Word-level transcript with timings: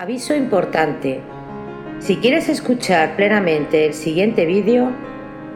Aviso 0.00 0.32
importante. 0.32 1.20
Si 1.98 2.18
quieres 2.18 2.48
escuchar 2.48 3.16
plenamente 3.16 3.84
el 3.84 3.94
siguiente 3.94 4.46
vídeo, 4.46 4.92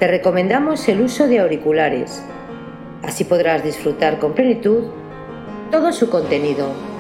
te 0.01 0.09
recomendamos 0.09 0.89
el 0.89 1.01
uso 1.01 1.29
de 1.29 1.39
auriculares. 1.39 2.25
Así 3.05 3.23
podrás 3.23 3.63
disfrutar 3.63 4.19
con 4.19 4.35
plenitud 4.35 4.87
todo 5.71 5.93
su 5.93 6.11
contenido. 6.11 6.92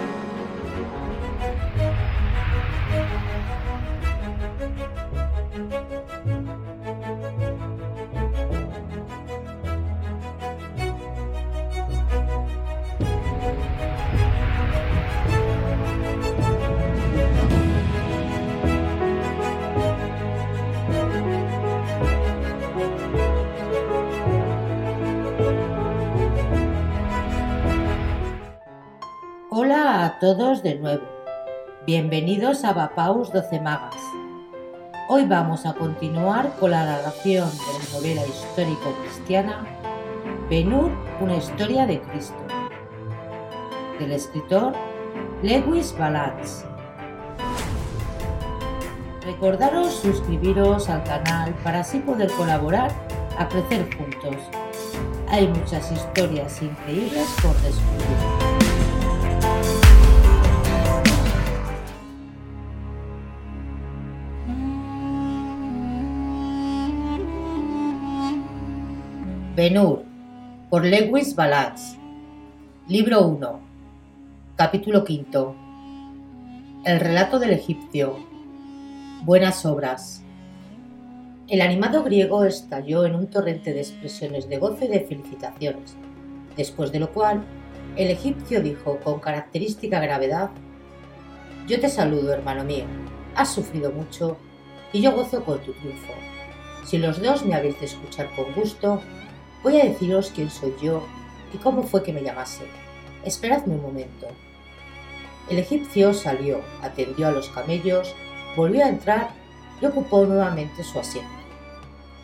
De 30.62 30.76
nuevo. 30.76 31.02
Bienvenidos 31.86 32.64
a 32.64 32.72
Bapaus 32.72 33.32
12 33.32 33.60
Magas. 33.60 33.96
Hoy 35.08 35.24
vamos 35.26 35.66
a 35.66 35.74
continuar 35.74 36.52
con 36.60 36.70
la 36.70 36.84
narración 36.84 37.50
de 37.50 37.78
la 37.78 37.98
novela 37.98 38.22
histórico-cristiana 38.26 39.64
Benur, 40.48 40.90
una 41.20 41.36
historia 41.36 41.86
de 41.86 42.00
Cristo, 42.02 42.36
del 43.98 44.12
escritor 44.12 44.72
Lewis 45.42 45.94
Balance. 45.98 46.64
Recordaros 49.24 49.92
suscribiros 49.94 50.88
al 50.88 51.02
canal 51.02 51.54
para 51.64 51.80
así 51.80 51.98
poder 51.98 52.30
colaborar 52.32 52.92
a 53.36 53.48
crecer 53.48 53.88
juntos. 53.96 54.36
Hay 55.28 55.48
muchas 55.48 55.90
historias 55.90 56.62
increíbles 56.62 57.26
por 57.42 57.54
descubrir. 57.62 58.41
Benur, 69.54 70.02
por 70.70 70.82
Lewis 70.82 71.36
Balance. 71.36 71.98
Libro 72.88 73.26
1. 73.26 73.60
Capítulo 74.56 75.04
5. 75.06 75.56
El 76.86 76.98
relato 76.98 77.38
del 77.38 77.50
egipcio. 77.50 78.16
Buenas 79.24 79.66
obras. 79.66 80.22
El 81.48 81.60
animado 81.60 82.02
griego 82.02 82.46
estalló 82.46 83.04
en 83.04 83.14
un 83.14 83.26
torrente 83.26 83.74
de 83.74 83.80
expresiones 83.80 84.48
de 84.48 84.56
gozo 84.56 84.86
y 84.86 84.88
de 84.88 85.00
felicitaciones, 85.00 85.96
después 86.56 86.90
de 86.90 87.00
lo 87.00 87.12
cual 87.12 87.44
el 87.96 88.08
egipcio 88.08 88.62
dijo 88.62 89.00
con 89.00 89.20
característica 89.20 90.00
gravedad 90.00 90.48
Yo 91.68 91.78
te 91.78 91.90
saludo, 91.90 92.32
hermano 92.32 92.64
mío. 92.64 92.86
Has 93.34 93.52
sufrido 93.52 93.92
mucho 93.92 94.38
y 94.94 95.02
yo 95.02 95.12
gozo 95.12 95.44
con 95.44 95.58
tu 95.58 95.74
triunfo. 95.74 96.14
Si 96.86 96.96
los 96.96 97.20
dos 97.20 97.44
me 97.44 97.54
habéis 97.54 97.78
de 97.80 97.84
escuchar 97.84 98.34
con 98.34 98.50
gusto, 98.54 99.02
Voy 99.62 99.80
a 99.80 99.84
deciros 99.84 100.32
quién 100.34 100.50
soy 100.50 100.74
yo 100.82 101.06
y 101.54 101.58
cómo 101.58 101.84
fue 101.84 102.02
que 102.02 102.12
me 102.12 102.22
llamase. 102.22 102.64
Esperadme 103.24 103.76
un 103.76 103.82
momento. 103.82 104.26
El 105.48 105.60
egipcio 105.60 106.14
salió, 106.14 106.60
atendió 106.82 107.28
a 107.28 107.30
los 107.30 107.48
camellos, 107.48 108.12
volvió 108.56 108.84
a 108.84 108.88
entrar 108.88 109.30
y 109.80 109.86
ocupó 109.86 110.26
nuevamente 110.26 110.82
su 110.82 110.98
asiento. 110.98 111.30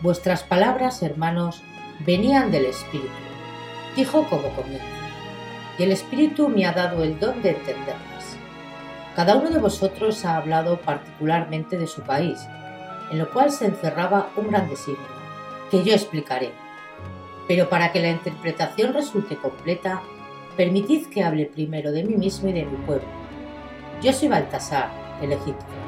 Vuestras 0.00 0.42
palabras, 0.42 1.00
hermanos, 1.02 1.62
venían 2.00 2.50
del 2.50 2.66
Espíritu, 2.66 3.08
dijo 3.94 4.24
como 4.28 4.48
comienzo, 4.56 4.84
y 5.78 5.84
el 5.84 5.92
Espíritu 5.92 6.48
me 6.48 6.66
ha 6.66 6.72
dado 6.72 7.04
el 7.04 7.20
don 7.20 7.40
de 7.42 7.50
entenderlas. 7.50 8.36
Cada 9.14 9.36
uno 9.36 9.50
de 9.50 9.58
vosotros 9.58 10.24
ha 10.24 10.36
hablado 10.36 10.80
particularmente 10.80 11.78
de 11.78 11.86
su 11.86 12.02
país, 12.02 12.40
en 13.12 13.18
lo 13.18 13.30
cual 13.30 13.52
se 13.52 13.66
encerraba 13.66 14.30
un 14.36 14.48
gran 14.48 14.68
designio, 14.68 15.06
que 15.70 15.84
yo 15.84 15.92
explicaré 15.92 16.52
pero 17.48 17.70
para 17.70 17.90
que 17.90 18.00
la 18.00 18.10
interpretación 18.10 18.92
resulte 18.92 19.36
completa, 19.36 20.02
permitid 20.56 21.06
que 21.06 21.24
hable 21.24 21.46
primero 21.46 21.90
de 21.90 22.04
mí 22.04 22.14
mismo 22.14 22.50
y 22.50 22.52
de 22.52 22.66
mi 22.66 22.76
pueblo. 22.84 23.08
Yo 24.02 24.12
soy 24.12 24.28
Baltasar, 24.28 24.90
el 25.22 25.32
egipcio. 25.32 25.78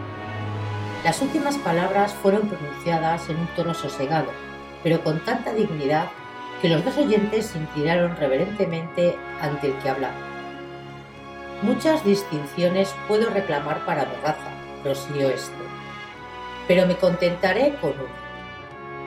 Las 1.04 1.20
últimas 1.20 1.58
palabras 1.58 2.14
fueron 2.14 2.48
pronunciadas 2.48 3.28
en 3.28 3.36
un 3.36 3.46
tono 3.48 3.74
sosegado, 3.74 4.28
pero 4.82 5.04
con 5.04 5.22
tanta 5.24 5.52
dignidad 5.52 6.08
que 6.62 6.68
los 6.68 6.84
dos 6.84 6.96
oyentes 6.96 7.46
se 7.46 7.58
inclinaron 7.58 8.16
reverentemente 8.16 9.16
ante 9.40 9.68
el 9.68 9.78
que 9.78 9.90
hablaba. 9.90 10.14
Muchas 11.62 12.04
distinciones 12.04 12.94
puedo 13.06 13.28
reclamar 13.30 13.84
para 13.84 14.06
mi 14.06 14.14
raza, 14.22 14.50
prosiguió 14.82 15.28
este, 15.28 15.52
pero 16.66 16.86
me 16.86 16.96
contentaré 16.96 17.74
con 17.80 17.90
una. 17.90 18.29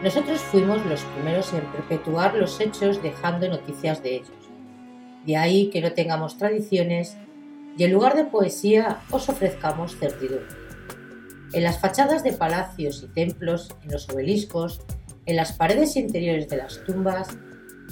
Nosotros 0.04 0.42
fuimos 0.42 0.86
los 0.86 1.02
primeros 1.16 1.54
en 1.54 1.62
perpetuar 1.72 2.36
los 2.36 2.60
hechos 2.60 3.02
dejando 3.02 3.48
noticias 3.48 4.04
de 4.04 4.16
ellos. 4.16 4.32
De 5.26 5.38
ahí 5.38 5.70
que 5.70 5.80
no 5.80 5.94
tengamos 5.94 6.38
tradiciones 6.38 7.16
y 7.78 7.86
en 7.86 7.94
lugar 7.94 8.18
de 8.18 8.26
poesía 8.26 9.00
os 9.12 9.30
ofrezcamos 9.30 9.96
certidumbre. 9.96 10.58
En 11.54 11.64
las 11.64 11.80
fachadas 11.80 12.22
de 12.22 12.34
palacios 12.34 13.02
y 13.02 13.14
templos, 13.14 13.70
en 13.86 13.94
los 13.94 14.10
obeliscos, 14.10 14.82
en 15.26 15.38
las 15.38 15.54
paredes 15.54 15.96
interiores 15.96 16.50
de 16.50 16.58
las 16.58 16.84
tumbas, 16.84 17.30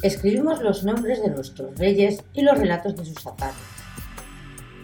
escribimos 0.02 0.62
los 0.62 0.84
nombres 0.84 1.22
de 1.22 1.30
nuestros 1.30 1.80
reyes 1.80 2.26
y 2.34 2.42
los 2.42 2.58
relatos 2.58 2.98
de 2.98 3.06
sus 3.06 3.26
hazañas. 3.26 3.56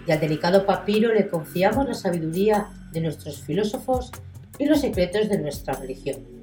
Y 0.07 0.11
al 0.13 0.21
delicado 0.21 0.65
papiro 0.65 1.13
le 1.13 1.27
confiamos 1.27 1.89
la 1.89 1.93
sabiduría 1.93 2.69
de 2.93 3.01
nuestros 3.01 3.41
filósofos 3.41 4.13
y 4.57 4.65
los 4.65 4.79
secretos 4.79 5.27
de 5.27 5.39
nuestra 5.39 5.73
religión 5.73 6.36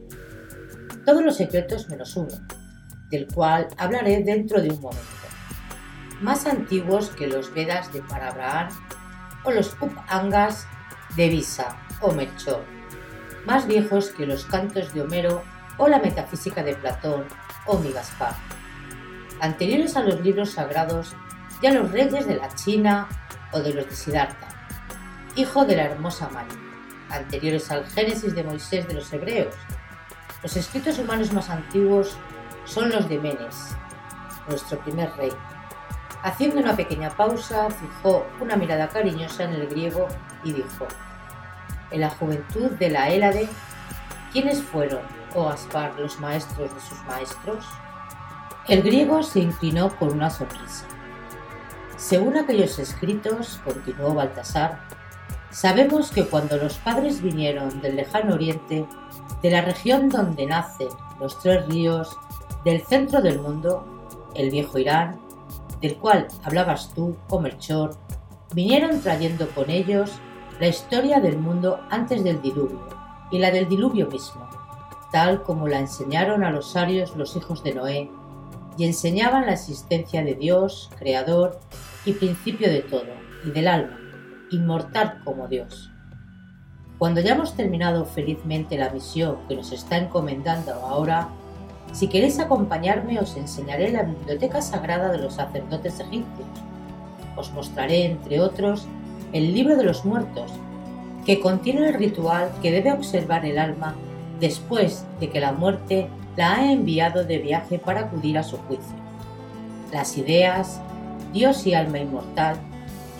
todos 1.05 1.23
los 1.23 1.37
secretos 1.37 1.89
menos 1.89 2.17
uno, 2.17 2.35
del 3.11 3.27
cual 3.27 3.69
hablaré 3.77 4.23
dentro 4.23 4.61
de 4.61 4.71
un 4.71 4.81
momento. 4.81 5.05
Más 6.21 6.47
antiguos 6.47 7.11
que 7.11 7.27
los 7.27 7.53
Vedas 7.53 7.93
de 7.93 8.01
Parabraham 8.03 8.69
o 9.45 9.51
los 9.51 9.77
Up-Angas 9.81 10.67
de 11.17 11.29
Visa 11.29 11.77
o 12.01 12.13
Melchor, 12.13 12.65
más 13.47 13.67
viejos 13.67 14.11
que 14.11 14.27
los 14.27 14.45
cantos 14.47 14.95
de 14.95 15.03
Homero 15.03 15.43
o 15.77 15.89
la 15.89 15.99
metafísica 15.99 16.63
de 16.63 16.75
Platón 16.75 17.25
o 17.67 17.79
Migaspar, 17.79 18.35
anteriores 19.41 19.97
a 19.97 20.03
los 20.03 20.21
libros 20.21 20.51
sagrados 20.51 21.15
y 21.61 21.67
a 21.67 21.73
los 21.73 21.91
reyes 21.91 22.27
de 22.27 22.37
la 22.37 22.55
China 22.55 23.09
o 23.53 23.61
de 23.61 23.75
los 23.75 23.87
de 23.87 23.95
Siddhartha, 23.95 24.49
hijo 25.37 25.65
de 25.67 25.77
la 25.77 25.85
hermosa 25.85 26.29
Mari, 26.31 26.55
anteriores 27.11 27.71
al 27.71 27.87
Génesis 27.87 28.35
de 28.35 28.45
Moisés 28.45 28.89
de 28.89 28.95
los 28.95 29.13
hebreos 29.13 29.55
los 30.45 30.59
escritos 30.59 30.99
humanos 30.99 31.33
más 31.33 31.49
antiguos 31.49 32.19
son 32.67 32.91
los 32.91 33.09
de 33.09 33.19
Menes, 33.19 33.75
nuestro 34.47 34.79
primer 34.81 35.11
rey. 35.17 35.33
Haciendo 36.23 36.61
una 36.61 36.77
pequeña 36.77 37.09
pausa, 37.09 37.71
fijó 37.71 38.27
una 38.43 38.55
mirada 38.55 38.91
cariñosa 38.91 39.45
en 39.45 39.55
el 39.55 39.69
griego 39.69 40.07
y 40.45 40.53
dijo, 40.53 40.87
en 41.91 42.03
la 42.03 42.11
juventud 42.11 42.71
de 42.73 42.91
la 42.91 43.09
Hélade, 43.09 43.49
¿quiénes 44.35 44.63
fueron, 44.63 45.01
oh 45.35 45.49
Aspar, 45.49 45.95
los 45.99 46.21
maestros 46.21 46.75
de 46.75 46.81
sus 46.83 47.03
maestros? 47.05 47.65
El 48.69 48.83
griego 48.83 49.23
se 49.23 49.41
inclinó 49.41 49.97
con 49.97 50.13
una 50.13 50.29
sonrisa. 50.29 50.85
Según 51.97 52.37
aquellos 52.37 52.79
escritos, 52.79 53.63
continuó 53.65 54.13
Baltasar, 54.13 54.79
sabemos 55.55 56.11
que 56.11 56.27
cuando 56.27 56.57
los 56.57 56.75
padres 56.79 57.23
vinieron 57.23 57.81
del 57.81 57.97
lejano 57.97 58.35
oriente, 58.35 58.87
de 59.41 59.51
la 59.51 59.63
región 59.63 60.09
donde 60.09 60.47
nacen 60.47 60.89
los 61.21 61.39
tres 61.39 61.67
ríos 61.69 62.19
del 62.65 62.83
centro 62.83 63.23
del 63.23 63.39
mundo, 63.39 63.87
el 64.35 64.51
viejo 64.51 64.79
Irán, 64.79 65.21
del 65.81 65.97
cual 65.97 66.27
hablabas 66.43 66.93
tú, 66.93 67.17
oh 67.29 67.41
Melchor, 67.41 67.97
vinieron 68.53 69.01
trayendo 69.01 69.49
con 69.51 69.71
ellos 69.71 70.11
la 70.59 70.67
historia 70.67 71.21
del 71.21 71.39
mundo 71.39 71.81
antes 71.89 72.25
del 72.25 72.43
diluvio 72.43 72.81
y 73.31 73.39
la 73.39 73.53
del 73.53 73.69
diluvio 73.69 74.09
mismo, 74.09 74.49
tal 75.13 75.43
como 75.45 75.69
la 75.69 75.79
enseñaron 75.79 76.43
a 76.43 76.51
los 76.51 76.73
sarios 76.73 77.15
los 77.17 77.37
hijos 77.37 77.63
de 77.63 77.75
Noé, 77.75 78.11
y 78.77 78.87
enseñaban 78.87 79.47
la 79.47 79.53
existencia 79.53 80.25
de 80.25 80.35
Dios, 80.35 80.91
creador 80.99 81.61
y 82.05 82.13
principio 82.13 82.69
de 82.69 82.81
todo, 82.81 83.07
y 83.45 83.51
del 83.53 83.69
alma, 83.69 83.99
inmortal 84.51 85.21
como 85.25 85.49
Dios. 85.49 85.91
Cuando 86.99 87.21
hayamos 87.21 87.55
terminado 87.55 88.05
felizmente 88.05 88.79
la 88.79 88.91
misión 88.91 89.39
que 89.49 89.57
nos 89.57 89.73
está 89.73 89.99
encomendando 89.99 90.73
ahora, 90.73 91.29
si 91.93 92.09
queréis 92.09 92.39
acompañarme 92.39 93.21
os 93.21 93.37
enseñaré 93.37 93.91
la 93.91 94.03
biblioteca 94.03 94.63
sagrada 94.63 95.11
de 95.11 95.19
los 95.19 95.35
sacerdotes 95.35 96.01
egipcios. 96.01 96.49
Os 97.37 97.53
mostraré, 97.53 98.07
entre 98.07 98.41
otros, 98.41 98.87
el 99.33 99.53
libro 99.53 99.77
de 99.77 99.85
los 99.85 100.05
muertos 100.05 100.51
que 101.27 101.41
contiene 101.41 101.89
el 101.89 101.95
ritual 101.95 102.51
que 102.63 102.71
debe 102.71 102.93
observar 102.93 103.45
el 103.45 103.59
alma 103.59 103.95
después 104.41 105.05
de 105.21 105.31
que 105.31 105.41
la 105.41 105.53
muerte 105.53 106.09
la 106.37 106.57
ha 106.57 106.73
enviado 106.73 107.25
de 107.25 107.39
viaje 107.39 107.79
para 107.79 108.01
acudir 108.01 108.39
a 108.39 108.43
su 108.43 108.57
juicio. 108.59 108.97
Las 109.93 110.19
ideas, 110.19 110.81
Dios 111.33 111.67
y 111.67 111.75
alma 111.75 111.99
inmortal, 111.99 112.57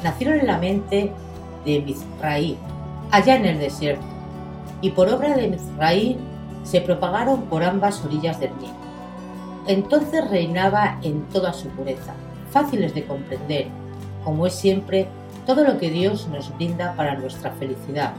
nacieron 0.03 0.41
en 0.41 0.47
la 0.47 0.59
mente 0.59 1.13
de 1.65 1.81
Mizraí, 1.81 2.59
allá 3.11 3.37
en 3.37 3.47
el 3.47 3.59
desierto, 3.59 4.05
y 4.81 4.91
por 4.91 5.09
obra 5.09 5.37
de 5.37 5.49
Mizraí 5.49 6.19
se 6.63 6.81
propagaron 6.81 7.43
por 7.43 7.63
ambas 7.63 8.05
orillas 8.05 8.41
del 8.41 8.51
Nilo. 8.57 8.73
Entonces 9.67 10.29
reinaba 10.31 10.99
en 11.03 11.23
toda 11.29 11.53
su 11.53 11.69
pureza, 11.69 12.15
fáciles 12.51 12.95
de 12.95 13.05
comprender, 13.05 13.69
como 14.25 14.47
es 14.47 14.55
siempre 14.55 15.07
todo 15.47 15.65
lo 15.65 15.79
que 15.79 15.91
Dios 15.91 16.29
nos 16.29 16.55
brinda 16.57 16.95
para 16.97 17.17
nuestra 17.17 17.51
felicidad. 17.53 18.13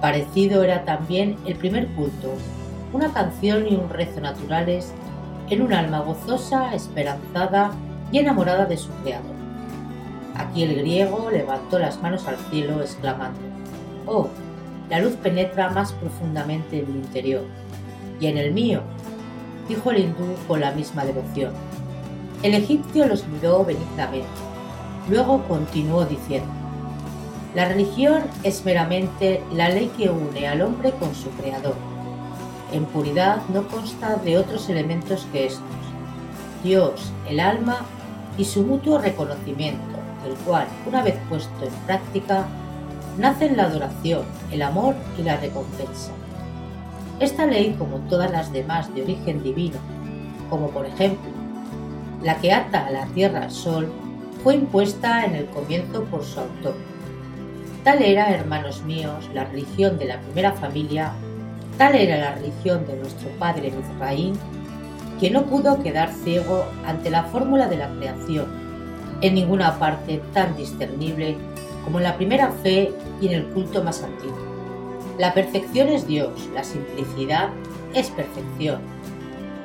Parecido 0.00 0.62
era 0.62 0.84
también 0.84 1.36
el 1.46 1.56
primer 1.56 1.88
culto, 1.88 2.32
una 2.92 3.12
canción 3.12 3.66
y 3.66 3.74
un 3.74 3.88
rezo 3.88 4.20
naturales 4.20 4.92
en 5.50 5.62
un 5.62 5.72
alma 5.72 6.00
gozosa, 6.00 6.74
esperanzada 6.74 7.72
y 8.12 8.18
enamorada 8.18 8.66
de 8.66 8.76
su 8.76 8.90
Creador. 9.02 9.37
Aquí 10.38 10.62
el 10.62 10.76
griego 10.76 11.30
levantó 11.30 11.78
las 11.78 12.00
manos 12.00 12.26
al 12.26 12.36
cielo 12.50 12.80
exclamando, 12.80 13.38
Oh, 14.06 14.28
la 14.88 15.00
luz 15.00 15.14
penetra 15.16 15.68
más 15.70 15.92
profundamente 15.92 16.80
en 16.80 16.92
mi 16.92 16.98
interior, 17.00 17.44
y 18.20 18.26
en 18.26 18.38
el 18.38 18.52
mío, 18.52 18.80
dijo 19.68 19.90
el 19.90 19.98
hindú 19.98 20.34
con 20.46 20.60
la 20.60 20.72
misma 20.72 21.04
devoción. 21.04 21.52
El 22.42 22.54
egipcio 22.54 23.06
los 23.06 23.26
miró 23.26 23.64
benignamente. 23.64 24.26
Luego 25.10 25.42
continuó 25.46 26.06
diciendo, 26.06 26.48
La 27.54 27.68
religión 27.68 28.22
es 28.44 28.64
meramente 28.64 29.42
la 29.52 29.68
ley 29.68 29.90
que 29.98 30.08
une 30.08 30.48
al 30.48 30.62
hombre 30.62 30.92
con 30.92 31.14
su 31.14 31.28
creador 31.30 31.74
en 32.72 32.84
puridad 32.84 33.42
no 33.48 33.66
consta 33.68 34.16
de 34.16 34.36
otros 34.36 34.68
elementos 34.68 35.26
que 35.32 35.46
estos, 35.46 35.62
Dios, 36.62 37.12
el 37.28 37.40
alma 37.40 37.78
y 38.36 38.44
su 38.44 38.62
mutuo 38.62 38.98
reconocimiento, 38.98 39.97
del 40.24 40.34
cual, 40.44 40.66
una 40.86 41.02
vez 41.02 41.16
puesto 41.28 41.64
en 41.64 41.72
práctica, 41.86 42.46
nacen 43.18 43.56
la 43.56 43.64
adoración, 43.64 44.22
el 44.52 44.62
amor 44.62 44.94
y 45.18 45.22
la 45.22 45.36
recompensa. 45.36 46.12
Esta 47.20 47.46
ley, 47.46 47.74
como 47.78 47.98
todas 48.08 48.30
las 48.30 48.52
demás 48.52 48.94
de 48.94 49.02
origen 49.02 49.42
divino, 49.42 49.78
como 50.50 50.70
por 50.70 50.86
ejemplo 50.86 51.30
la 52.22 52.36
que 52.36 52.52
ata 52.52 52.86
a 52.86 52.90
la 52.90 53.06
tierra 53.06 53.42
al 53.42 53.50
sol, 53.50 53.92
fue 54.42 54.54
impuesta 54.54 55.24
en 55.24 55.36
el 55.36 55.46
comienzo 55.46 56.04
por 56.04 56.24
su 56.24 56.40
autor. 56.40 56.74
Tal 57.84 58.02
era, 58.02 58.30
hermanos 58.30 58.82
míos, 58.82 59.28
la 59.34 59.44
religión 59.44 59.98
de 59.98 60.06
la 60.06 60.20
primera 60.20 60.52
familia 60.52 61.12
Tal 61.78 61.94
era 61.94 62.16
la 62.16 62.34
religión 62.34 62.84
de 62.88 62.96
nuestro 62.96 63.30
padre 63.38 63.70
Mizraín 63.70 64.34
que 65.20 65.30
no 65.30 65.44
pudo 65.44 65.80
quedar 65.80 66.10
ciego 66.12 66.64
ante 66.84 67.08
la 67.08 67.22
fórmula 67.24 67.68
de 67.68 67.76
la 67.76 67.88
creación, 67.88 68.46
en 69.20 69.34
ninguna 69.34 69.78
parte 69.78 70.22
tan 70.32 70.56
discernible 70.56 71.36
como 71.84 71.98
en 71.98 72.04
la 72.04 72.16
primera 72.16 72.50
fe 72.62 72.92
y 73.20 73.28
en 73.28 73.32
el 73.34 73.46
culto 73.46 73.82
más 73.82 74.02
antiguo. 74.02 74.36
La 75.18 75.34
perfección 75.34 75.88
es 75.88 76.06
Dios, 76.06 76.48
la 76.54 76.62
simplicidad 76.62 77.48
es 77.94 78.10
perfección. 78.10 78.80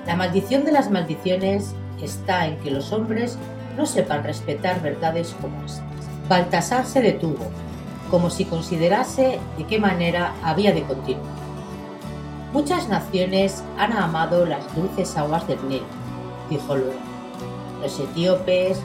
La 0.08 0.16
maldición 0.16 0.66
de 0.66 0.72
las 0.72 0.90
maldiciones 0.90 1.76
está 2.02 2.48
en 2.48 2.58
que 2.58 2.72
los 2.72 2.92
hombres 2.92 3.38
no 3.78 3.86
sepan 3.86 4.24
respetar 4.24 4.82
verdades 4.82 5.36
como 5.42 5.64
estas. 5.64 5.84
Baltasar 6.30 6.86
se 6.86 7.02
detuvo, 7.02 7.46
como 8.10 8.30
si 8.30 8.46
considerase 8.46 9.40
de 9.58 9.64
qué 9.66 9.80
manera 9.80 10.34
había 10.44 10.74
de 10.74 10.84
continuar. 10.84 11.44
Muchas 12.54 12.88
naciones 12.88 13.64
han 13.78 13.94
amado 13.94 14.46
las 14.46 14.76
dulces 14.76 15.18
aguas 15.18 15.48
del 15.48 15.68
Nilo, 15.68 15.86
dijo 16.50 16.76
luego. 16.76 17.00
Los 17.82 18.00
etíopes, 18.00 18.80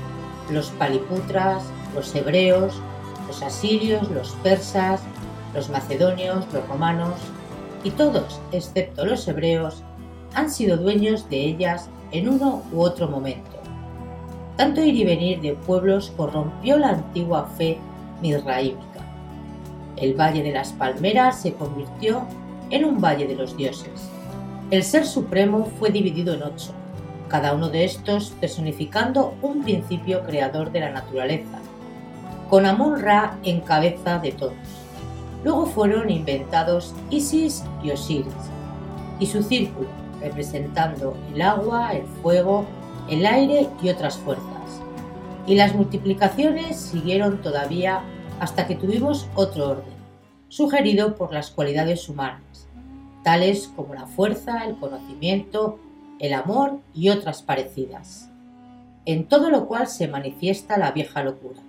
los 0.51 0.71
paliputras, 0.71 1.63
los 1.95 2.15
hebreos, 2.15 2.81
los 3.27 3.43
asirios, 3.43 4.11
los 4.11 4.31
persas, 4.43 5.01
los 5.55 5.69
macedonios, 5.71 6.47
los 6.53 6.67
romanos, 6.69 7.15
y 7.85 7.91
todos, 7.91 8.41
excepto 8.53 9.05
los 9.05 9.27
hebreos, 9.29 9.83
han 10.35 10.51
sido 10.51 10.77
dueños 10.77 11.29
de 11.31 11.45
ellas 11.45 11.89
en 12.11 12.29
uno 12.29 12.63
u 12.73 12.81
otro 12.81 13.09
momento. 13.09 13.59
Tanto 14.57 14.83
ir 14.83 14.97
y 14.97 15.05
venir 15.05 15.41
de 15.41 15.55
pueblos 15.55 16.13
corrompió 16.17 16.79
la 16.79 16.91
antigua 16.91 17.47
fe 17.57 17.79
misraímica. 18.21 18.85
El 19.97 20.15
Valle 20.15 20.43
de 20.43 20.53
las 20.53 20.73
Palmeras 20.73 21.41
se 21.41 21.55
convirtió 21.55 22.23
en 22.71 22.85
un 22.85 23.01
valle 23.01 23.27
de 23.27 23.37
los 23.37 23.57
dioses. 23.57 24.11
El 24.71 24.83
Ser 24.83 25.07
Supremo 25.07 25.71
fue 25.79 25.91
dividido 25.91 26.35
en 26.35 26.43
ocho, 26.43 26.73
cada 27.29 27.55
uno 27.55 27.69
de 27.69 27.85
estos 27.85 28.31
personificando 28.41 29.35
un 29.43 29.63
principio 29.63 30.23
creador 30.25 30.73
de 30.73 30.81
la 30.81 30.91
naturaleza, 30.91 31.59
con 32.49 32.67
Amon-Ra 32.67 33.39
en 33.43 33.61
cabeza 33.61 34.19
de 34.19 34.33
todos. 34.33 34.55
Luego 35.45 35.67
fueron 35.67 36.11
inventados 36.11 36.95
Isis 37.11 37.65
y 37.83 37.91
Osiris, 37.91 38.33
y 39.21 39.27
su 39.27 39.43
círculo, 39.43 39.89
representando 40.21 41.17
el 41.35 41.43
agua, 41.43 41.93
el 41.93 42.05
fuego, 42.23 42.65
el 43.09 43.25
aire 43.25 43.69
y 43.83 43.89
otras 43.91 44.17
fuerzas. 44.19 44.47
Y 45.47 45.55
las 45.55 45.75
multiplicaciones 45.75 46.77
siguieron 46.77 47.41
todavía 47.41 48.01
hasta 48.41 48.67
que 48.67 48.75
tuvimos 48.75 49.29
otro 49.35 49.71
orden 49.71 49.99
sugerido 50.49 51.15
por 51.15 51.33
las 51.33 51.51
cualidades 51.51 52.09
humanas, 52.09 52.69
tales 53.23 53.71
como 53.77 53.95
la 53.95 54.07
fuerza, 54.07 54.65
el 54.65 54.77
conocimiento, 54.77 55.79
el 56.19 56.35
amor 56.35 56.81
y 56.95 57.11
otras 57.11 57.43
parecidas. 57.43 58.31
En 59.05 59.27
todo 59.27 59.51
lo 59.51 59.67
cual 59.67 59.87
se 59.87 60.09
manifiesta 60.09 60.77
la 60.77 60.93
vieja 60.93 61.23
locura, 61.23 61.61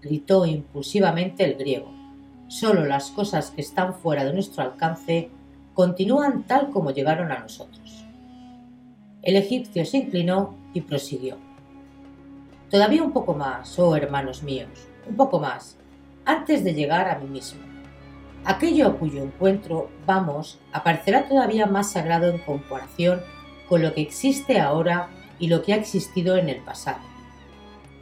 gritó 0.00 0.46
impulsivamente 0.46 1.44
el 1.44 1.54
griego. 1.54 1.92
Solo 2.48 2.84
las 2.84 3.10
cosas 3.10 3.50
que 3.50 3.60
están 3.60 3.94
fuera 3.94 4.24
de 4.24 4.32
nuestro 4.32 4.62
alcance 4.62 5.30
continúan 5.74 6.42
tal 6.44 6.70
como 6.70 6.90
llegaron 6.90 7.32
a 7.32 7.38
nosotros. 7.38 8.04
El 9.22 9.36
egipcio 9.36 9.84
se 9.84 9.98
inclinó 9.98 10.56
y 10.74 10.80
prosiguió. 10.80 11.38
Todavía 12.70 13.02
un 13.02 13.12
poco 13.12 13.34
más, 13.34 13.78
oh 13.78 13.94
hermanos 13.94 14.42
míos, 14.42 14.88
un 15.08 15.16
poco 15.16 15.38
más, 15.38 15.76
antes 16.24 16.64
de 16.64 16.74
llegar 16.74 17.08
a 17.08 17.18
mí 17.18 17.28
mismo 17.28 17.72
Aquello 18.44 18.88
a 18.88 18.98
cuyo 18.98 19.22
encuentro 19.22 19.88
vamos 20.04 20.58
aparecerá 20.72 21.28
todavía 21.28 21.66
más 21.66 21.92
sagrado 21.92 22.28
en 22.28 22.38
comparación 22.38 23.20
con 23.72 23.80
lo 23.80 23.94
que 23.94 24.02
existe 24.02 24.60
ahora 24.60 25.08
y 25.38 25.46
lo 25.46 25.62
que 25.62 25.72
ha 25.72 25.76
existido 25.76 26.36
en 26.36 26.50
el 26.50 26.58
pasado. 26.58 26.98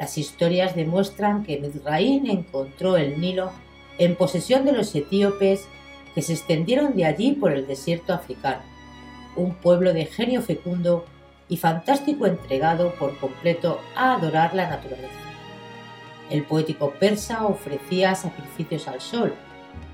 Las 0.00 0.18
historias 0.18 0.74
demuestran 0.74 1.44
que 1.44 1.60
Mizraín 1.60 2.28
encontró 2.28 2.96
el 2.96 3.20
Nilo 3.20 3.52
en 3.96 4.16
posesión 4.16 4.64
de 4.64 4.72
los 4.72 4.92
etíopes 4.96 5.68
que 6.12 6.22
se 6.22 6.32
extendieron 6.32 6.96
de 6.96 7.04
allí 7.04 7.34
por 7.34 7.52
el 7.52 7.68
desierto 7.68 8.12
africano, 8.12 8.62
un 9.36 9.54
pueblo 9.54 9.92
de 9.92 10.06
genio 10.06 10.42
fecundo 10.42 11.04
y 11.48 11.56
fantástico 11.56 12.26
entregado 12.26 12.92
por 12.96 13.16
completo 13.18 13.78
a 13.94 14.14
adorar 14.14 14.56
la 14.56 14.68
naturaleza. 14.68 15.20
El 16.30 16.42
poético 16.42 16.94
persa 16.98 17.46
ofrecía 17.46 18.16
sacrificios 18.16 18.88
al 18.88 19.00
sol, 19.00 19.36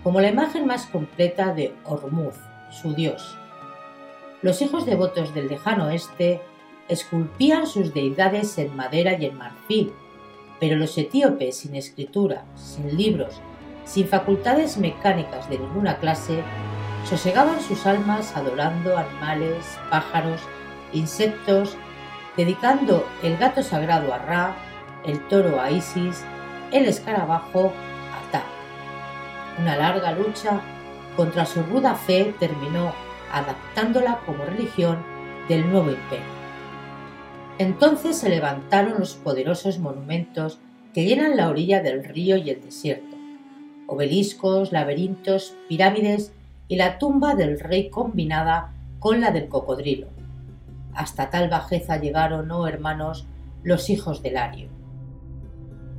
como 0.02 0.22
la 0.22 0.30
imagen 0.30 0.66
más 0.66 0.86
completa 0.86 1.52
de 1.52 1.74
Ormuz, 1.84 2.36
su 2.70 2.94
dios. 2.94 3.36
Los 4.42 4.62
hijos 4.62 4.86
devotos 4.86 5.34
del 5.34 5.48
lejano 5.48 5.86
oeste 5.86 6.40
esculpían 6.88 7.66
sus 7.66 7.92
deidades 7.92 8.58
en 8.58 8.74
madera 8.76 9.16
y 9.18 9.26
en 9.26 9.36
marfil, 9.36 9.92
pero 10.60 10.76
los 10.76 10.96
etíopes 10.96 11.56
sin 11.56 11.74
escritura, 11.74 12.44
sin 12.54 12.96
libros, 12.96 13.40
sin 13.84 14.06
facultades 14.06 14.78
mecánicas 14.78 15.48
de 15.48 15.58
ninguna 15.58 15.98
clase, 15.98 16.42
sosegaban 17.04 17.60
sus 17.60 17.86
almas 17.86 18.36
adorando 18.36 18.96
animales, 18.96 19.64
pájaros, 19.90 20.40
insectos, 20.92 21.76
dedicando 22.36 23.06
el 23.22 23.36
gato 23.36 23.62
sagrado 23.62 24.12
a 24.12 24.18
Ra, 24.18 24.56
el 25.04 25.20
toro 25.28 25.60
a 25.60 25.70
Isis, 25.70 26.24
el 26.72 26.86
escarabajo 26.86 27.72
una 29.58 29.76
larga 29.76 30.12
lucha 30.12 30.60
contra 31.16 31.46
su 31.46 31.62
ruda 31.62 31.94
fe 31.94 32.34
terminó 32.38 32.92
adaptándola 33.32 34.20
como 34.26 34.44
religión 34.44 34.98
del 35.48 35.70
nuevo 35.70 35.90
imperio. 35.90 36.36
Entonces 37.58 38.18
se 38.18 38.28
levantaron 38.28 38.98
los 38.98 39.14
poderosos 39.14 39.78
monumentos 39.78 40.58
que 40.92 41.04
llenan 41.04 41.36
la 41.36 41.48
orilla 41.48 41.82
del 41.82 42.04
río 42.04 42.36
y 42.36 42.50
el 42.50 42.62
desierto, 42.62 43.16
obeliscos, 43.86 44.72
laberintos, 44.72 45.54
pirámides 45.68 46.32
y 46.68 46.76
la 46.76 46.98
tumba 46.98 47.34
del 47.34 47.60
rey 47.60 47.88
combinada 47.88 48.72
con 48.98 49.20
la 49.20 49.30
del 49.30 49.48
cocodrilo. 49.48 50.08
Hasta 50.94 51.30
tal 51.30 51.48
bajeza 51.48 51.98
llegaron, 51.98 52.50
oh 52.50 52.66
hermanos, 52.66 53.26
los 53.62 53.90
hijos 53.90 54.22
del 54.22 54.36
Ario. 54.36 54.68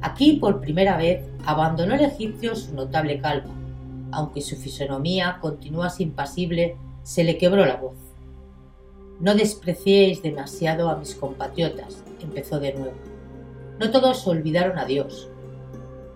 Aquí 0.02 0.34
por 0.34 0.62
primera 0.62 0.98
vez 0.98 1.26
abandonó 1.46 1.96
el 1.96 2.02
egipcio 2.02 2.56
su 2.56 2.74
notable 2.74 3.20
calma, 3.20 3.54
aunque 4.12 4.42
su 4.42 4.56
fisonomía 4.56 5.38
continuase 5.42 6.04
impasible, 6.04 6.78
se 7.08 7.24
le 7.24 7.38
quebró 7.38 7.66
la 7.66 7.78
voz. 7.78 7.96
No 9.22 9.34
despreciéis 9.34 10.22
demasiado 10.22 10.90
a 10.90 10.98
mis 10.98 11.16
compatriotas, 11.16 12.04
empezó 12.22 12.60
de 12.60 12.74
nuevo. 12.74 12.98
No 13.80 13.92
todos 13.92 14.28
olvidaron 14.28 14.78
a 14.78 14.84
Dios. 14.84 15.30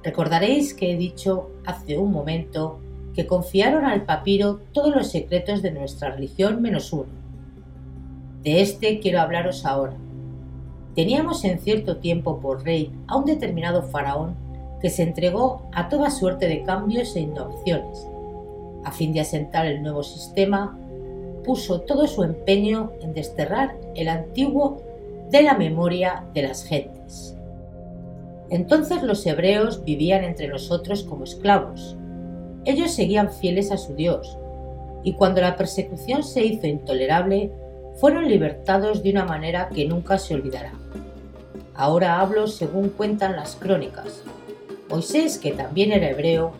Recordaréis 0.03 0.73
que 0.73 0.91
he 0.91 0.97
dicho 0.97 1.49
hace 1.65 1.97
un 1.97 2.11
momento 2.11 2.81
que 3.15 3.25
confiaron 3.25 3.85
al 3.85 4.03
papiro 4.03 4.59
todos 4.73 4.93
los 4.93 5.07
secretos 5.09 5.61
de 5.61 5.71
nuestra 5.71 6.11
religión 6.11 6.61
menos 6.61 6.91
uno. 6.91 7.07
De 8.43 8.61
este 8.61 8.99
quiero 8.99 9.21
hablaros 9.21 9.65
ahora. 9.65 9.95
Teníamos 10.93 11.45
en 11.45 11.59
cierto 11.61 11.97
tiempo 11.97 12.41
por 12.41 12.65
rey 12.65 12.91
a 13.07 13.15
un 13.15 13.23
determinado 13.23 13.83
faraón 13.83 14.35
que 14.81 14.89
se 14.89 15.03
entregó 15.03 15.69
a 15.71 15.87
toda 15.87 16.11
suerte 16.11 16.49
de 16.49 16.63
cambios 16.63 17.15
e 17.15 17.21
innovaciones. 17.21 18.05
A 18.83 18.91
fin 18.91 19.13
de 19.13 19.21
asentar 19.21 19.65
el 19.67 19.81
nuevo 19.81 20.03
sistema, 20.03 20.77
puso 21.43 21.81
todo 21.81 22.07
su 22.07 22.23
empeño 22.23 22.91
en 23.01 23.13
desterrar 23.13 23.75
el 23.95 24.07
antiguo 24.07 24.81
de 25.29 25.43
la 25.43 25.55
memoria 25.55 26.25
de 26.33 26.43
las 26.43 26.63
gentes. 26.63 27.35
Entonces 28.49 29.01
los 29.01 29.25
hebreos 29.25 29.83
vivían 29.83 30.23
entre 30.23 30.47
nosotros 30.47 31.03
como 31.03 31.23
esclavos. 31.23 31.95
Ellos 32.65 32.91
seguían 32.91 33.31
fieles 33.31 33.71
a 33.71 33.77
su 33.77 33.95
Dios, 33.95 34.37
y 35.03 35.13
cuando 35.13 35.41
la 35.41 35.55
persecución 35.55 36.23
se 36.23 36.45
hizo 36.45 36.67
intolerable, 36.67 37.51
fueron 37.95 38.27
libertados 38.27 39.03
de 39.03 39.11
una 39.11 39.25
manera 39.25 39.69
que 39.69 39.85
nunca 39.85 40.17
se 40.17 40.35
olvidará. 40.35 40.73
Ahora 41.73 42.19
hablo 42.19 42.47
según 42.47 42.89
cuentan 42.89 43.35
las 43.35 43.55
crónicas. 43.55 44.21
Moisés, 44.89 45.37
que 45.37 45.51
también 45.51 45.91
era 45.91 46.09
hebreo, 46.09 46.51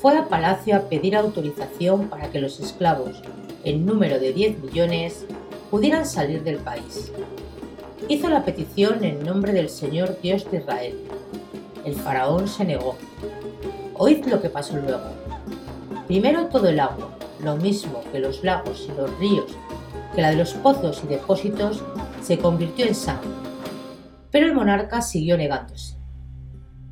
fue 0.00 0.16
a 0.16 0.28
palacio 0.28 0.76
a 0.76 0.80
pedir 0.80 1.16
autorización 1.16 2.08
para 2.08 2.30
que 2.30 2.40
los 2.40 2.60
esclavos, 2.60 3.22
en 3.64 3.86
número 3.86 4.18
de 4.18 4.32
10 4.32 4.58
millones, 4.60 5.26
pudieran 5.70 6.06
salir 6.06 6.42
del 6.42 6.58
país. 6.58 7.12
Hizo 8.08 8.28
la 8.28 8.44
petición 8.44 9.02
en 9.04 9.24
nombre 9.24 9.52
del 9.52 9.70
Señor 9.70 10.18
Dios 10.20 10.50
de 10.50 10.58
Israel. 10.58 10.94
El 11.84 11.94
faraón 11.94 12.48
se 12.48 12.64
negó. 12.64 12.96
Oíd 13.94 14.24
lo 14.26 14.42
que 14.42 14.50
pasó 14.50 14.76
luego. 14.76 15.10
Primero 16.06 16.46
todo 16.46 16.68
el 16.68 16.80
agua, 16.80 17.16
lo 17.42 17.56
mismo 17.56 18.02
que 18.12 18.18
los 18.18 18.44
lagos 18.44 18.88
y 18.88 18.96
los 18.96 19.18
ríos, 19.18 19.56
que 20.14 20.22
la 20.22 20.30
de 20.30 20.36
los 20.36 20.52
pozos 20.54 21.02
y 21.04 21.08
depósitos, 21.08 21.82
se 22.22 22.38
convirtió 22.38 22.86
en 22.86 22.94
sangre. 22.94 23.30
Pero 24.30 24.46
el 24.46 24.54
monarca 24.54 25.00
siguió 25.00 25.36
negándose. 25.36 25.96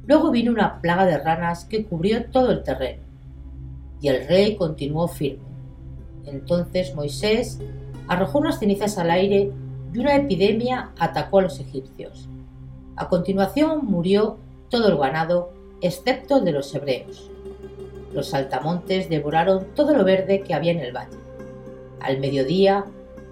Luego 0.07 0.31
vino 0.31 0.50
una 0.50 0.81
plaga 0.81 1.05
de 1.07 1.19
ranas 1.19 1.64
que 1.64 1.85
cubrió 1.85 2.25
todo 2.31 2.50
el 2.50 2.62
terreno. 2.62 3.02
Y 4.00 4.09
el 4.09 4.26
rey 4.26 4.57
continuó 4.57 5.07
firme. 5.09 5.51
Entonces 6.26 6.95
Moisés 6.95 7.59
arrojó 8.09 8.38
unas 8.38 8.59
cenizas 8.59 8.99
al 8.99 9.11
aire 9.11 9.50
y 9.93 9.99
una 9.99 10.17
epidemia 10.17 10.91
atacó 10.99 11.38
a 11.38 11.43
los 11.43 11.61
egipcios. 11.61 12.29
A 12.97 13.09
continuación 13.09 13.85
murió 13.85 14.38
todo 14.69 14.88
el 14.88 14.97
ganado, 14.97 15.52
excepto 15.81 16.38
el 16.38 16.45
de 16.45 16.52
los 16.52 16.75
hebreos. 16.75 17.31
Los 18.12 18.29
saltamontes 18.29 19.09
devoraron 19.09 19.67
todo 19.75 19.97
lo 19.97 20.05
verde 20.05 20.43
que 20.43 20.55
había 20.55 20.73
en 20.73 20.81
el 20.81 20.95
valle. 20.95 21.17
Al 22.00 22.21
mediodía, 22.21 22.85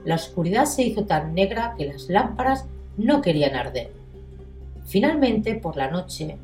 la 0.05 0.15
oscuridad 0.15 0.65
se 0.65 0.83
hizo 0.83 1.05
tan 1.05 1.35
negra 1.35 1.75
que 1.77 1.87
las 1.87 2.09
lámparas 2.09 2.67
no 2.97 3.21
querían 3.21 3.55
arder. 3.55 3.93
Finalmente, 4.87 5.55
por 5.55 5.77
la 5.77 5.91
noche, 5.91 6.39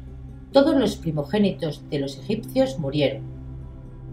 todos 0.53 0.77
los 0.77 0.97
primogénitos 0.97 1.83
de 1.91 1.99
los 1.99 2.19
egipcios 2.19 2.79
murieron. 2.79 3.23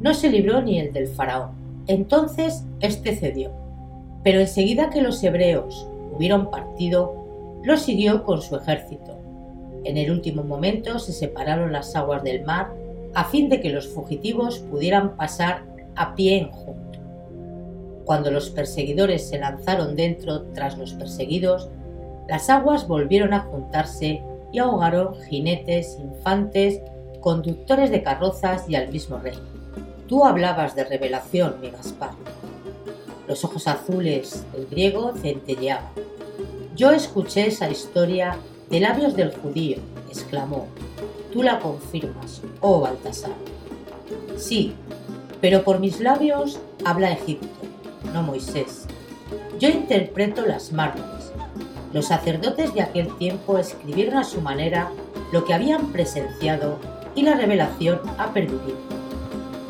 No 0.01 0.13
se 0.13 0.29
libró 0.29 0.61
ni 0.61 0.79
el 0.79 0.91
del 0.91 1.07
faraón. 1.07 1.62
Entonces 1.87 2.63
éste 2.79 3.15
cedió. 3.15 3.51
Pero 4.23 4.39
enseguida 4.39 4.89
que 4.89 5.01
los 5.01 5.21
hebreos 5.23 5.87
hubieron 6.15 6.49
partido, 6.49 7.13
lo 7.63 7.77
siguió 7.77 8.23
con 8.23 8.41
su 8.41 8.55
ejército. 8.55 9.17
En 9.83 9.97
el 9.97 10.11
último 10.11 10.43
momento 10.43 10.99
se 10.99 11.11
separaron 11.11 11.73
las 11.73 11.95
aguas 11.95 12.23
del 12.23 12.45
mar 12.45 12.71
a 13.13 13.25
fin 13.25 13.49
de 13.49 13.59
que 13.59 13.69
los 13.69 13.87
fugitivos 13.87 14.59
pudieran 14.59 15.15
pasar 15.17 15.63
a 15.95 16.15
pie 16.15 16.37
en 16.37 16.51
junto. 16.51 16.99
Cuando 18.05 18.31
los 18.31 18.49
perseguidores 18.49 19.27
se 19.27 19.39
lanzaron 19.39 19.95
dentro 19.95 20.43
tras 20.53 20.77
los 20.77 20.93
perseguidos, 20.93 21.69
las 22.27 22.49
aguas 22.49 22.87
volvieron 22.87 23.33
a 23.33 23.41
juntarse 23.41 24.21
y 24.51 24.59
ahogaron 24.59 25.15
jinetes, 25.29 25.97
infantes, 25.99 26.81
conductores 27.21 27.91
de 27.91 28.03
carrozas 28.03 28.69
y 28.69 28.75
al 28.75 28.89
mismo 28.89 29.17
rey. 29.17 29.33
Tú 30.07 30.25
hablabas 30.25 30.75
de 30.75 30.83
revelación, 30.83 31.57
mi 31.61 31.69
Gaspar. 31.69 32.11
Los 33.27 33.43
ojos 33.43 33.67
azules 33.67 34.45
del 34.53 34.67
griego 34.67 35.13
centelleaban. 35.21 35.89
Yo 36.75 36.91
escuché 36.91 37.47
esa 37.47 37.69
historia 37.69 38.37
de 38.69 38.79
labios 38.79 39.15
del 39.15 39.33
judío, 39.33 39.77
exclamó. 40.09 40.67
Tú 41.31 41.43
la 41.43 41.59
confirmas, 41.59 42.41
oh 42.61 42.81
Baltasar. 42.81 43.31
Sí, 44.37 44.73
pero 45.41 45.63
por 45.63 45.79
mis 45.79 45.99
labios 45.99 46.59
habla 46.85 47.11
Egipto, 47.11 47.47
no 48.13 48.23
Moisés. 48.23 48.85
Yo 49.59 49.69
interpreto 49.69 50.45
las 50.45 50.71
mármoles 50.71 51.23
los 51.93 52.07
sacerdotes 52.07 52.73
de 52.73 52.81
aquel 52.81 53.15
tiempo 53.17 53.59
escribieron 53.59 54.17
a 54.17 54.23
su 54.23 54.41
manera 54.41 54.89
lo 55.31 55.45
que 55.45 55.53
habían 55.53 55.91
presenciado 55.91 56.79
y 57.13 57.21
la 57.21 57.35
revelación 57.35 58.01
ha 58.17 58.33
pervivido. 58.33 59.02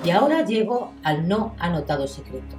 Y 0.03 0.09
ahora 0.09 0.43
llego 0.45 0.91
al 1.03 1.27
no 1.29 1.53
anotado 1.59 2.07
secreto. 2.07 2.57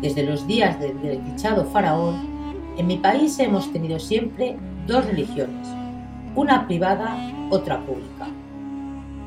Desde 0.00 0.22
los 0.22 0.46
días 0.46 0.80
del 0.80 1.00
desdichado 1.02 1.66
faraón, 1.66 2.36
en 2.78 2.86
mi 2.86 2.96
país 2.96 3.38
hemos 3.38 3.70
tenido 3.72 3.98
siempre 3.98 4.56
dos 4.86 5.04
religiones, 5.04 5.68
una 6.34 6.66
privada, 6.66 7.16
otra 7.50 7.80
pública. 7.80 8.28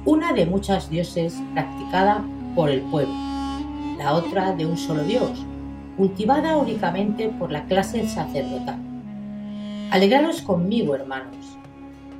Una 0.05 0.33
de 0.33 0.47
muchos 0.47 0.89
dioses 0.89 1.39
practicada 1.53 2.23
por 2.55 2.69
el 2.69 2.81
pueblo, 2.81 3.13
la 3.99 4.13
otra 4.13 4.53
de 4.53 4.65
un 4.65 4.77
solo 4.77 5.03
dios, 5.03 5.45
cultivada 5.97 6.57
únicamente 6.57 7.29
por 7.29 7.51
la 7.51 7.65
clase 7.65 8.07
sacerdotal. 8.07 8.79
Alegraros 9.91 10.41
conmigo, 10.41 10.95
hermanos. 10.95 11.57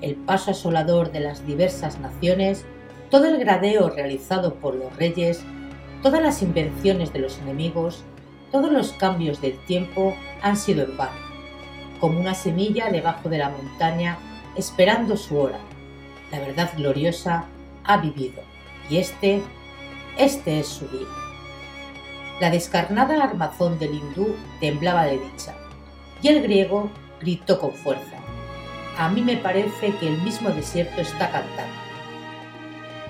El 0.02 0.16
paso 0.16 0.52
asolador 0.52 1.12
de 1.12 1.22
las 1.22 1.46
diversas 1.48 2.00
naciones, 2.00 2.66
todo 3.10 3.26
el 3.26 3.40
gradeo 3.40 3.90
realizado 3.90 4.56
por 4.56 4.76
los 4.76 4.96
reyes, 4.96 5.42
todas 6.04 6.22
las 6.22 6.42
invenciones 6.42 7.12
de 7.12 7.20
los 7.20 7.40
enemigos, 7.40 8.04
todos 8.52 8.72
los 8.72 8.94
cambios 8.94 9.42
del 9.42 9.58
tiempo 9.66 10.16
han 10.42 10.58
sido 10.58 10.84
en 10.84 10.96
vano, 10.98 11.18
como 12.00 12.20
una 12.20 12.34
semilla 12.34 12.90
debajo 12.90 13.30
de 13.30 13.40
la 13.40 13.50
montaña 13.50 14.18
esperando 14.56 15.18
su 15.18 15.38
hora. 15.38 15.60
La 16.32 16.40
verdad 16.40 16.72
gloriosa 16.76 17.46
ha 17.84 17.98
vivido 17.98 18.42
y 18.90 18.98
este, 18.98 19.42
este 20.18 20.60
es 20.60 20.68
su 20.68 20.88
día. 20.88 21.08
La 22.40 22.50
descarnada 22.50 23.22
armazón 23.24 23.80
del 23.80 23.96
hindú 23.96 24.36
temblaba 24.60 25.06
de 25.06 25.20
dicha 25.20 25.56
y 26.22 26.28
el 26.30 26.42
griego 26.42 26.90
gritó 27.20 27.60
con 27.60 27.74
fuerza. 27.74 28.18
A 28.98 29.10
mí 29.10 29.22
me 29.22 29.38
parece 29.38 29.96
que 29.98 30.08
el 30.08 30.22
mismo 30.22 30.50
desierto 30.50 31.02
está 31.02 31.32
cantando. 31.32 31.89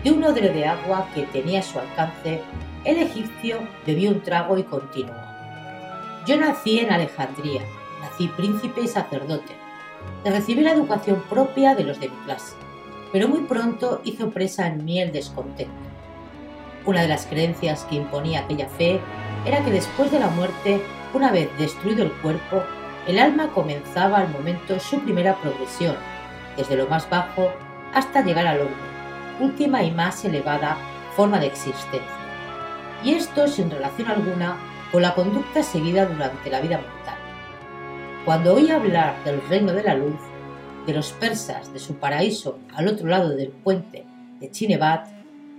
De 0.03 0.12
un 0.12 0.24
odre 0.24 0.50
de 0.50 0.65
agua 0.65 1.10
que 1.13 1.24
tenía 1.24 1.60
a 1.60 1.63
su 1.63 1.77
alcance, 1.77 2.41
el 2.86 2.98
egipcio 2.98 3.60
bebió 3.86 4.12
un 4.12 4.22
trago 4.22 4.58
y 4.58 4.63
continuó. 4.63 5.15
Yo 6.25 6.38
nací 6.38 6.79
en 6.79 6.91
Alejandría, 6.91 7.62
nací 8.01 8.29
príncipe 8.29 8.82
y 8.82 8.88
sacerdote. 8.88 9.53
Recibí 10.24 10.62
la 10.62 10.72
educación 10.72 11.22
propia 11.29 11.75
de 11.75 11.84
los 11.84 12.00
de 12.00 12.08
mi 12.10 12.15
clase, 12.24 12.56
pero 13.12 13.27
muy 13.27 13.41
pronto 13.41 14.00
hizo 14.06 14.29
presa 14.29 14.68
en 14.68 14.86
mí 14.86 15.01
el 15.01 15.12
descontento. 15.12 15.74
Una 16.86 17.01
de 17.01 17.10
las 17.10 17.25
creencias 17.25 17.84
que 17.84 17.96
imponía 17.96 18.41
aquella 18.41 18.70
fe 18.70 19.01
era 19.46 19.63
que 19.65 19.72
después 19.72 20.12
de 20.12 20.20
la 20.20 20.29
muerte, 20.29 20.82
una 21.13 21.32
vez 21.32 21.50
destruido 21.58 22.03
el 22.03 22.12
cuerpo, 22.13 22.63
el 23.06 23.20
alma 23.20 23.50
comenzaba 23.50 24.20
al 24.20 24.29
momento 24.29 24.79
su 24.79 25.00
primera 25.01 25.36
progresión, 25.36 25.96
desde 26.56 26.77
lo 26.77 26.88
más 26.88 27.10
bajo 27.10 27.51
hasta 27.94 28.24
llegar 28.24 28.48
al 28.48 28.62
hombre, 28.62 28.88
última 29.39 29.84
y 29.84 29.91
más 29.91 30.24
elevada 30.25 30.77
forma 31.15 31.39
de 31.39 31.48
existencia. 31.48 32.01
Y 33.03 33.12
esto 33.12 33.48
sin 33.48 33.69
relación 33.69 34.10
alguna 34.10 34.58
con 34.91 35.01
la 35.01 35.15
conducta 35.15 35.63
seguida 35.63 36.05
durante 36.05 36.50
la 36.50 36.62
vida 36.62 36.77
mortal. 36.77 37.17
Cuando 38.25 38.55
oí 38.55 38.69
hablar 38.69 39.24
del 39.24 39.41
reino 39.48 39.74
de 39.74 39.84
la 39.84 39.96
luz, 39.96 40.19
de 40.86 40.93
los 40.93 41.12
persas, 41.13 41.72
de 41.72 41.79
su 41.79 41.96
paraíso 41.96 42.60
al 42.75 42.88
otro 42.88 43.08
lado 43.08 43.29
del 43.29 43.50
puente 43.50 44.05
de 44.39 44.51
Chinebat, 44.51 45.08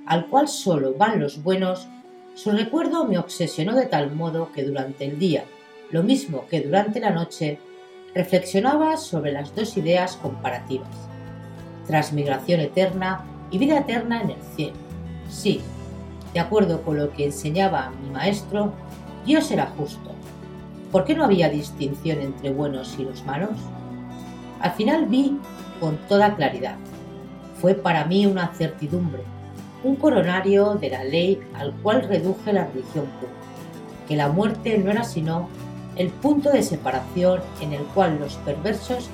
al 0.06 0.26
cual 0.26 0.48
solo 0.48 0.94
van 0.94 1.20
los 1.20 1.42
buenos, 1.42 1.88
su 2.34 2.50
recuerdo 2.50 3.06
me 3.06 3.18
obsesionó 3.18 3.74
de 3.74 3.86
tal 3.86 4.12
modo 4.14 4.50
que 4.52 4.64
durante 4.64 5.04
el 5.04 5.18
día 5.18 5.44
lo 5.90 6.02
mismo 6.02 6.46
que 6.48 6.60
durante 6.60 7.00
la 7.00 7.10
noche, 7.10 7.58
reflexionaba 8.14 8.96
sobre 8.96 9.32
las 9.32 9.54
dos 9.54 9.76
ideas 9.76 10.16
comparativas, 10.16 10.88
transmigración 11.86 12.60
eterna 12.60 13.24
y 13.50 13.58
vida 13.58 13.78
eterna 13.78 14.22
en 14.22 14.30
el 14.30 14.42
cielo. 14.54 14.76
Sí, 15.28 15.60
de 16.32 16.40
acuerdo 16.40 16.82
con 16.82 16.96
lo 16.96 17.10
que 17.12 17.26
enseñaba 17.26 17.92
mi 18.02 18.10
maestro, 18.10 18.72
Dios 19.26 19.50
era 19.50 19.66
justo. 19.76 20.10
¿Por 20.92 21.04
qué 21.04 21.14
no 21.14 21.24
había 21.24 21.48
distinción 21.48 22.20
entre 22.20 22.52
buenos 22.52 22.96
y 22.98 23.04
los 23.04 23.24
malos? 23.24 23.56
Al 24.60 24.72
final 24.72 25.06
vi 25.06 25.38
con 25.80 25.96
toda 26.08 26.34
claridad. 26.36 26.76
Fue 27.60 27.74
para 27.74 28.04
mí 28.04 28.26
una 28.26 28.48
certidumbre, 28.54 29.22
un 29.84 29.96
coronario 29.96 30.74
de 30.74 30.90
la 30.90 31.04
ley 31.04 31.40
al 31.54 31.72
cual 31.74 32.02
reduje 32.02 32.52
la 32.52 32.66
religión 32.66 33.06
pura, 33.20 33.32
que 34.08 34.16
la 34.16 34.28
muerte 34.28 34.78
no 34.78 34.90
era 34.90 35.04
sino 35.04 35.48
el 35.96 36.08
punto 36.08 36.50
de 36.50 36.62
separación 36.62 37.40
en 37.60 37.72
el 37.72 37.82
cual 37.82 38.18
los 38.18 38.34
perversos 38.36 39.08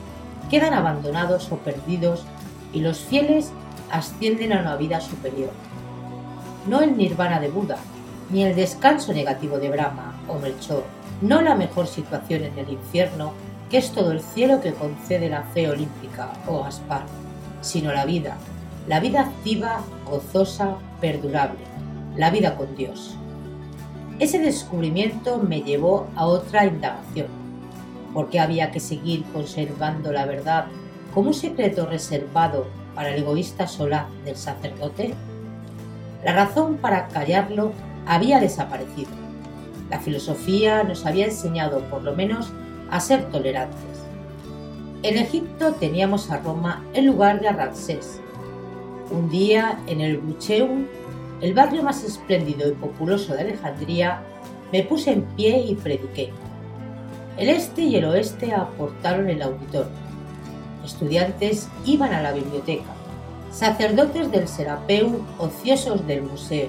quedan 0.50 0.74
abandonados 0.74 1.50
o 1.50 1.56
perdidos 1.56 2.24
y 2.72 2.80
los 2.80 2.98
fieles 2.98 3.52
ascienden 3.90 4.52
a 4.52 4.60
una 4.60 4.76
vida 4.76 5.00
superior. 5.00 5.50
No 6.66 6.80
el 6.80 6.96
nirvana 6.96 7.40
de 7.40 7.48
Buda, 7.48 7.78
ni 8.30 8.42
el 8.44 8.56
descanso 8.56 9.12
negativo 9.12 9.58
de 9.58 9.70
Brahma 9.70 10.20
o 10.28 10.38
Melchor, 10.38 10.84
no 11.20 11.40
la 11.40 11.54
mejor 11.54 11.86
situación 11.86 12.44
en 12.44 12.58
el 12.58 12.70
infierno, 12.70 13.32
que 13.70 13.78
es 13.78 13.92
todo 13.92 14.12
el 14.12 14.20
cielo 14.20 14.60
que 14.60 14.74
concede 14.74 15.28
la 15.28 15.42
fe 15.42 15.68
olímpica 15.70 16.32
o 16.46 16.64
Aspar, 16.64 17.04
sino 17.60 17.92
la 17.92 18.04
vida, 18.04 18.36
la 18.86 19.00
vida 19.00 19.22
activa, 19.22 19.80
gozosa, 20.04 20.76
perdurable, 21.00 21.64
la 22.16 22.30
vida 22.30 22.56
con 22.56 22.74
Dios. 22.76 23.16
Ese 24.18 24.38
descubrimiento 24.38 25.38
me 25.38 25.62
llevó 25.62 26.06
a 26.16 26.26
otra 26.26 26.64
indagación. 26.64 27.26
¿Por 28.14 28.30
qué 28.30 28.40
había 28.40 28.70
que 28.70 28.80
seguir 28.80 29.24
conservando 29.32 30.12
la 30.12 30.24
verdad 30.24 30.66
como 31.12 31.28
un 31.28 31.34
secreto 31.34 31.86
reservado 31.86 32.66
para 32.96 33.14
el 33.14 33.22
egoísta 33.22 33.68
solar 33.68 34.08
del 34.24 34.34
sacerdote? 34.34 35.14
La 36.24 36.32
razón 36.32 36.78
para 36.78 37.06
callarlo 37.06 37.72
había 38.06 38.40
desaparecido. 38.40 39.10
La 39.90 40.00
filosofía 40.00 40.82
nos 40.82 41.06
había 41.06 41.26
enseñado, 41.26 41.80
por 41.90 42.02
lo 42.02 42.16
menos, 42.16 42.52
a 42.90 42.98
ser 42.98 43.30
tolerantes. 43.30 43.78
En 45.02 45.18
Egipto 45.18 45.74
teníamos 45.74 46.30
a 46.30 46.38
Roma 46.38 46.82
en 46.94 47.06
lugar 47.06 47.40
de 47.40 47.48
a 47.48 47.52
Ramsés. 47.52 48.20
Un 49.10 49.30
día, 49.30 49.78
en 49.86 50.00
el 50.00 50.18
Bucheum, 50.18 50.86
el 51.40 51.54
barrio 51.54 51.82
más 51.82 52.02
espléndido 52.02 52.68
y 52.68 52.72
populoso 52.72 53.34
de 53.34 53.42
Alejandría, 53.42 54.22
me 54.72 54.82
puse 54.82 55.12
en 55.12 55.22
pie 55.36 55.60
y 55.60 55.74
prediqué. 55.76 56.32
El 57.36 57.50
este 57.50 57.82
y 57.82 57.96
el 57.96 58.06
oeste 58.06 58.52
aportaron 58.52 59.28
el 59.28 59.42
auditorio. 59.42 60.05
Estudiantes 60.86 61.68
iban 61.84 62.14
a 62.14 62.22
la 62.22 62.30
biblioteca. 62.30 62.94
Sacerdotes 63.50 64.30
del 64.30 64.46
Serapeu, 64.46 65.20
ociosos 65.36 66.06
del 66.06 66.22
museo, 66.22 66.68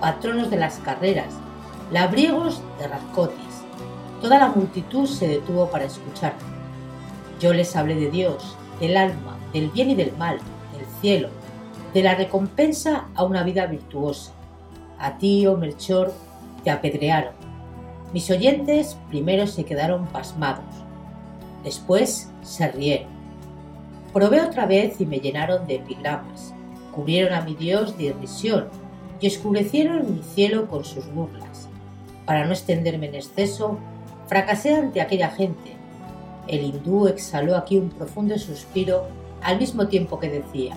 patronos 0.00 0.50
de 0.50 0.56
las 0.56 0.78
carreras, 0.78 1.32
labriegos 1.92 2.60
de 2.80 2.88
Rascotis. 2.88 3.62
Toda 4.20 4.40
la 4.40 4.48
multitud 4.48 5.06
se 5.06 5.28
detuvo 5.28 5.70
para 5.70 5.84
escuchar. 5.84 6.34
Yo 7.38 7.54
les 7.54 7.76
hablé 7.76 7.94
de 7.94 8.10
Dios, 8.10 8.56
del 8.80 8.96
alma, 8.96 9.36
del 9.52 9.70
bien 9.70 9.90
y 9.90 9.94
del 9.94 10.16
mal, 10.16 10.38
del 10.76 10.86
cielo, 11.00 11.28
de 11.92 12.02
la 12.02 12.16
recompensa 12.16 13.04
a 13.14 13.22
una 13.22 13.44
vida 13.44 13.66
virtuosa. 13.66 14.32
A 14.98 15.16
ti, 15.16 15.46
oh 15.46 15.56
Melchor, 15.56 16.12
te 16.64 16.70
apedrearon. 16.70 17.34
Mis 18.12 18.28
oyentes 18.32 18.96
primero 19.10 19.46
se 19.46 19.64
quedaron 19.64 20.06
pasmados, 20.06 20.64
después 21.62 22.32
se 22.42 22.68
rieron. 22.72 23.13
Probé 24.14 24.40
otra 24.42 24.64
vez 24.64 25.00
y 25.00 25.06
me 25.06 25.18
llenaron 25.18 25.66
de 25.66 25.74
epigramas, 25.74 26.54
cubrieron 26.94 27.32
a 27.32 27.40
mi 27.40 27.56
Dios 27.56 27.98
de 27.98 28.04
irrisión 28.04 28.68
y 29.20 29.26
oscurecieron 29.26 30.14
mi 30.14 30.22
cielo 30.22 30.68
con 30.68 30.84
sus 30.84 31.12
burlas. 31.12 31.68
Para 32.24 32.44
no 32.46 32.52
extenderme 32.52 33.08
en 33.08 33.16
exceso, 33.16 33.76
fracasé 34.28 34.72
ante 34.72 35.00
aquella 35.00 35.30
gente. 35.30 35.72
El 36.46 36.62
hindú 36.62 37.08
exhaló 37.08 37.56
aquí 37.56 37.76
un 37.76 37.88
profundo 37.88 38.38
suspiro 38.38 39.08
al 39.42 39.58
mismo 39.58 39.88
tiempo 39.88 40.20
que 40.20 40.30
decía, 40.30 40.76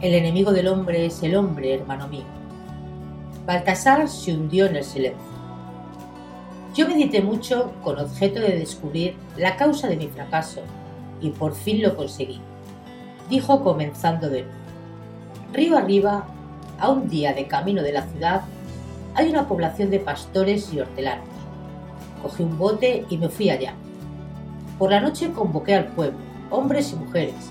el 0.00 0.12
enemigo 0.12 0.52
del 0.52 0.66
hombre 0.66 1.06
es 1.06 1.22
el 1.22 1.36
hombre, 1.36 1.74
hermano 1.74 2.08
mío. 2.08 2.24
Baltasar 3.46 4.08
se 4.08 4.34
hundió 4.34 4.66
en 4.66 4.74
el 4.74 4.84
silencio. 4.84 5.22
Yo 6.74 6.88
medité 6.88 7.22
mucho 7.22 7.72
con 7.84 8.00
objeto 8.00 8.40
de 8.40 8.58
descubrir 8.58 9.14
la 9.36 9.54
causa 9.54 9.86
de 9.86 9.96
mi 9.96 10.08
fracaso 10.08 10.60
y 11.20 11.30
por 11.30 11.54
fin 11.54 11.80
lo 11.80 11.94
conseguí. 11.94 12.40
Dijo 13.28 13.62
comenzando 13.62 14.28
de 14.28 14.42
nuevo. 14.42 14.58
Río 15.52 15.76
arriba, 15.78 16.26
a 16.78 16.88
un 16.90 17.08
día 17.08 17.32
de 17.32 17.46
camino 17.46 17.82
de 17.82 17.92
la 17.92 18.02
ciudad, 18.02 18.42
hay 19.14 19.30
una 19.30 19.46
población 19.46 19.90
de 19.90 20.00
pastores 20.00 20.72
y 20.72 20.80
hortelanos. 20.80 21.28
Cogí 22.22 22.42
un 22.42 22.58
bote 22.58 23.06
y 23.08 23.16
me 23.18 23.28
fui 23.28 23.50
allá. 23.50 23.74
Por 24.78 24.90
la 24.90 25.00
noche 25.00 25.30
convoqué 25.32 25.74
al 25.74 25.86
pueblo, 25.86 26.18
hombres 26.50 26.92
y 26.92 26.96
mujeres, 26.96 27.50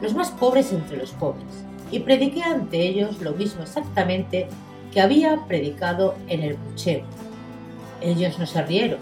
los 0.00 0.14
más 0.14 0.30
pobres 0.32 0.72
entre 0.72 0.96
los 0.96 1.12
pobres 1.12 1.64
y 1.90 2.00
prediqué 2.00 2.42
ante 2.42 2.86
ellos 2.86 3.20
lo 3.20 3.32
mismo 3.32 3.62
exactamente 3.62 4.48
que 4.92 5.00
había 5.00 5.36
predicado 5.46 6.14
en 6.28 6.42
el 6.42 6.54
bucheo. 6.54 7.02
Ellos 8.00 8.38
no 8.38 8.46
se 8.46 8.62
rieron. 8.62 8.98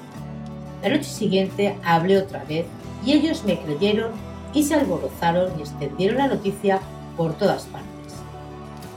La 0.82 0.90
noche 0.90 1.04
siguiente 1.04 1.76
hablé 1.84 2.18
otra 2.18 2.44
vez 2.44 2.66
y 3.04 3.12
ellos 3.12 3.44
me 3.44 3.58
creyeron 3.58 4.12
y 4.52 4.64
se 4.64 4.74
alborozaron 4.74 5.58
y 5.58 5.62
extendieron 5.62 6.18
la 6.18 6.28
noticia 6.28 6.80
por 7.16 7.34
todas 7.34 7.64
partes. 7.64 8.14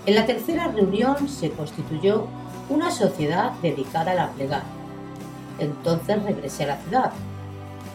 En 0.06 0.16
la 0.16 0.26
tercera 0.26 0.68
reunión 0.68 1.28
se 1.28 1.52
constituyó 1.52 2.28
una 2.70 2.92
sociedad 2.92 3.52
dedicada 3.62 4.12
a 4.12 4.16
la 4.16 4.30
plegaria. 4.32 4.68
Entonces 5.60 6.24
regresé 6.24 6.64
a 6.64 6.68
la 6.68 6.78
ciudad. 6.78 7.12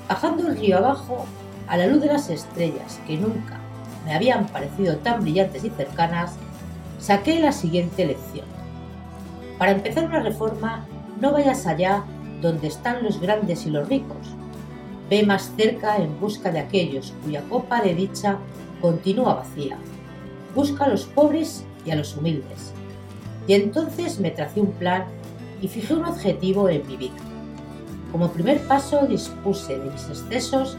Bajando 0.08 0.48
el 0.48 0.58
río 0.58 0.78
abajo, 0.78 1.24
a 1.66 1.76
la 1.76 1.86
luz 1.86 2.00
de 2.00 2.08
las 2.08 2.28
estrellas 2.28 3.00
que 3.06 3.16
nunca 3.16 3.58
me 4.04 4.14
habían 4.14 4.46
parecido 4.46 4.96
tan 4.98 5.22
brillantes 5.22 5.64
y 5.64 5.70
cercanas, 5.70 6.34
saqué 6.98 7.40
la 7.40 7.52
siguiente 7.52 8.04
lección. 8.04 8.46
Para 9.58 9.72
empezar 9.72 10.04
una 10.04 10.20
reforma, 10.20 10.84
no 11.20 11.32
vayas 11.32 11.66
allá 11.66 12.04
donde 12.42 12.66
están 12.66 13.02
los 13.02 13.20
grandes 13.20 13.64
y 13.66 13.70
los 13.70 13.88
ricos. 13.88 14.34
Ve 15.10 15.22
más 15.24 15.52
cerca 15.56 15.96
en 15.96 16.18
busca 16.18 16.50
de 16.50 16.60
aquellos 16.60 17.12
cuya 17.22 17.42
copa 17.48 17.82
de 17.82 17.94
dicha 17.94 18.38
continúa 18.80 19.34
vacía. 19.34 19.76
Busca 20.54 20.84
a 20.84 20.88
los 20.88 21.04
pobres 21.04 21.64
y 21.84 21.90
a 21.90 21.96
los 21.96 22.16
humildes. 22.16 22.72
Y 23.46 23.54
entonces 23.54 24.18
me 24.18 24.30
tracé 24.30 24.60
un 24.60 24.72
plan 24.72 25.04
y 25.60 25.68
fijé 25.68 25.94
un 25.94 26.04
objetivo 26.04 26.68
en 26.68 26.86
mi 26.86 26.96
vida. 26.96 27.14
Como 28.12 28.30
primer 28.30 28.60
paso 28.66 29.06
dispuse 29.06 29.78
de 29.78 29.90
mis 29.90 30.08
excesos 30.08 30.78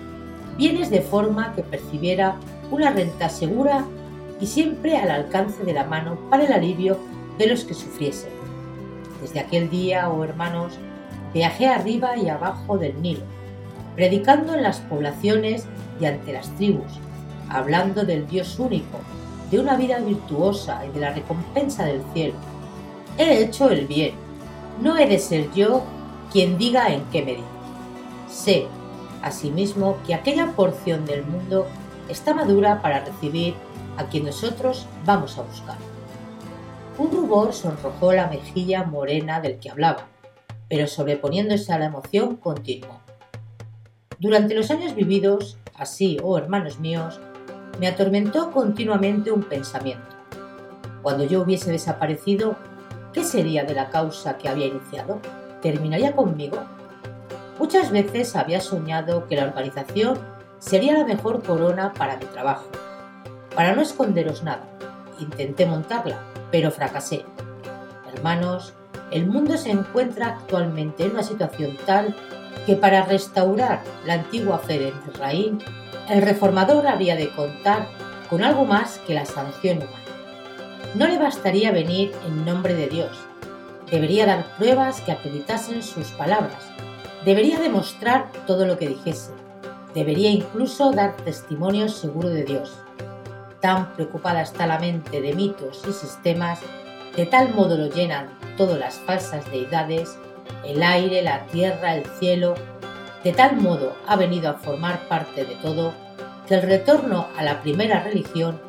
bienes 0.58 0.90
de 0.90 1.02
forma 1.02 1.54
que 1.54 1.64
percibiera 1.64 2.38
una 2.72 2.92
renta 2.92 3.30
segura 3.30 3.86
y 4.40 4.48
siempre 4.48 4.98
al 4.98 5.12
alcance 5.12 5.64
de 5.64 5.74
la 5.74 5.86
mano 5.86 6.18
para 6.30 6.46
el 6.46 6.54
alivio 6.54 6.98
de 7.38 7.48
los 7.48 7.64
que 7.64 7.74
sufriesen. 7.74 8.32
Desde 9.22 9.40
aquel 9.40 9.70
día, 9.70 10.10
oh 10.10 10.24
hermanos, 10.24 10.74
viajé 11.34 11.68
arriba 11.68 12.18
y 12.18 12.30
abajo 12.30 12.78
del 12.78 13.02
Nilo, 13.02 13.24
predicando 13.96 14.54
en 14.54 14.64
las 14.64 14.80
poblaciones 14.80 15.66
y 16.00 16.06
ante 16.06 16.34
las 16.34 16.50
tribus, 16.56 17.00
hablando 17.50 18.04
del 18.04 18.28
Dios 18.28 18.60
único, 18.60 19.00
de 19.52 19.60
una 19.60 19.76
vida 19.76 20.00
virtuosa 20.00 20.86
y 20.86 20.92
de 20.92 21.00
la 21.00 21.14
recompensa 21.14 21.86
del 21.86 22.02
cielo. 22.14 22.36
He 23.18 23.44
hecho 23.44 23.70
el 23.70 23.88
bien, 23.88 24.14
no 24.82 24.98
he 24.98 25.08
de 25.08 25.20
ser 25.20 25.52
yo 25.54 25.84
quien 26.32 26.58
diga 26.58 26.94
en 26.94 27.04
qué 27.12 27.24
medida. 27.24 27.46
Sé, 28.30 28.68
asimismo, 29.22 29.98
que 30.06 30.14
aquella 30.14 30.52
porción 30.52 31.06
del 31.06 31.26
mundo 31.26 31.68
está 32.10 32.34
madura 32.34 32.82
para 32.82 33.06
recibir 33.06 33.56
a 33.98 34.06
quien 34.06 34.26
nosotros 34.26 34.86
vamos 35.06 35.38
a 35.38 35.44
buscar. 35.44 35.78
Un 36.98 37.12
rubor 37.12 37.54
sonrojó 37.54 38.14
la 38.14 38.28
mejilla 38.28 38.84
morena 38.84 39.40
del 39.40 39.60
que 39.60 39.70
hablaba, 39.70 40.08
pero 40.70 40.88
sobreponiéndose 40.88 41.72
a 41.72 41.80
la 41.80 41.86
emoción 41.86 42.36
continuó. 42.38 43.05
Durante 44.17 44.56
los 44.56 44.71
años 44.71 44.95
vividos, 44.95 45.58
así, 45.75 46.17
oh 46.23 46.38
hermanos 46.38 46.80
míos, 46.80 47.19
me 47.80 47.88
atormentó 47.88 48.51
continuamente 48.51 49.32
un 49.32 49.43
pensamiento. 49.43 50.15
Cuando 51.01 51.25
yo 51.25 51.41
hubiese 51.41 51.71
desaparecido, 51.71 52.56
¿qué 53.12 53.25
sería 53.25 53.65
de 53.65 53.73
la 53.73 53.89
causa 53.89 54.38
que 54.38 54.47
había 54.47 54.67
iniciado? 54.67 55.19
¿Terminaría 55.62 56.15
conmigo? 56.15 56.63
Muchas 57.60 57.91
veces 57.91 58.38
había 58.38 58.62
soñado 58.62 59.28
que 59.28 59.36
la 59.36 59.45
organización 59.45 60.17
sería 60.60 60.97
la 60.97 61.06
mejor 61.06 61.43
corona 61.43 61.91
para 61.91 62.15
mi 62.15 62.25
trabajo. 62.25 62.67
Para 63.54 63.75
no 63.75 63.82
esconderos 63.82 64.43
nada, 64.43 64.63
intenté 65.19 65.65
montarla, 65.65 66.19
pero 66.51 66.71
fracasé. 66.71 67.25
Hermanos, 68.13 68.73
el 69.12 69.28
mundo 69.28 69.58
se 69.58 69.71
encuentra 69.71 70.28
actualmente 70.28 71.04
en 71.04 71.12
una 71.12 71.23
situación 71.23 71.78
tal 71.86 72.15
que 72.65 72.76
para 72.76 73.06
restaurar 73.06 73.82
la 74.06 74.13
antigua 74.13 74.60
fe 74.60 74.80
de 74.80 74.94
Israel, 75.12 75.58
el 76.10 76.22
reformador 76.22 76.88
habría 76.88 77.15
de 77.15 77.30
contar 77.30 77.88
con 78.30 78.44
algo 78.44 78.65
más 78.65 79.00
que 79.06 79.13
la 79.13 79.26
sanción 79.26 79.78
humana. 79.78 80.00
No 80.94 81.08
le 81.08 81.18
bastaría 81.18 81.72
venir 81.72 82.12
en 82.26 82.46
nombre 82.46 82.74
de 82.74 82.88
Dios, 82.88 83.26
Debería 83.89 84.26
dar 84.26 84.46
pruebas 84.58 85.02
que 85.02 85.12
acreditasen 85.12 85.84
sus 85.84 86.08
palabras. 86.12 86.58
Debería 87.24 87.60
demostrar 87.60 88.32
todo 88.48 88.65
lo 88.65 88.80
que 88.80 88.89
dijese. 88.89 89.32
Debería 89.94 90.32
incluso 90.32 90.91
dar 90.91 91.15
testimonio 91.18 91.88
seguro 91.88 92.30
de 92.30 92.44
Dios. 92.44 92.76
Tan 93.62 93.94
preocupada 93.94 94.41
está 94.41 94.65
la 94.65 94.80
mente 94.80 95.22
de 95.22 95.34
mitos 95.34 95.84
y 95.88 95.94
sistemas, 95.94 96.60
de 97.15 97.26
tal 97.26 97.54
modo 97.54 97.78
lo 97.78 97.88
llenan 97.88 98.28
todas 98.58 98.78
las 98.80 98.96
falsas 98.96 99.50
deidades, 99.52 100.18
el 100.66 100.82
aire, 100.84 101.22
la 101.22 101.46
tierra, 101.48 101.96
el 101.96 102.06
cielo, 102.20 102.56
de 103.24 103.34
tal 103.34 103.58
modo 103.58 103.96
ha 104.08 104.16
venido 104.16 104.50
a 104.50 104.54
formar 104.54 105.08
parte 105.08 105.46
de 105.46 105.56
todo, 105.56 105.94
que 106.48 106.56
el 106.56 106.62
retorno 106.62 107.28
a 107.38 107.44
la 107.44 107.62
primera 107.62 108.04
religión 108.04 108.60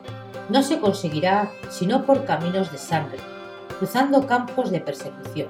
no 0.48 0.62
se 0.62 0.78
conseguirá 0.78 1.50
sino 1.68 2.04
por 2.06 2.24
caminos 2.24 2.72
de 2.72 2.78
sangre, 2.78 3.18
cruzando 3.78 4.26
campos 4.26 4.70
de 4.70 4.80
persecución. 4.80 5.48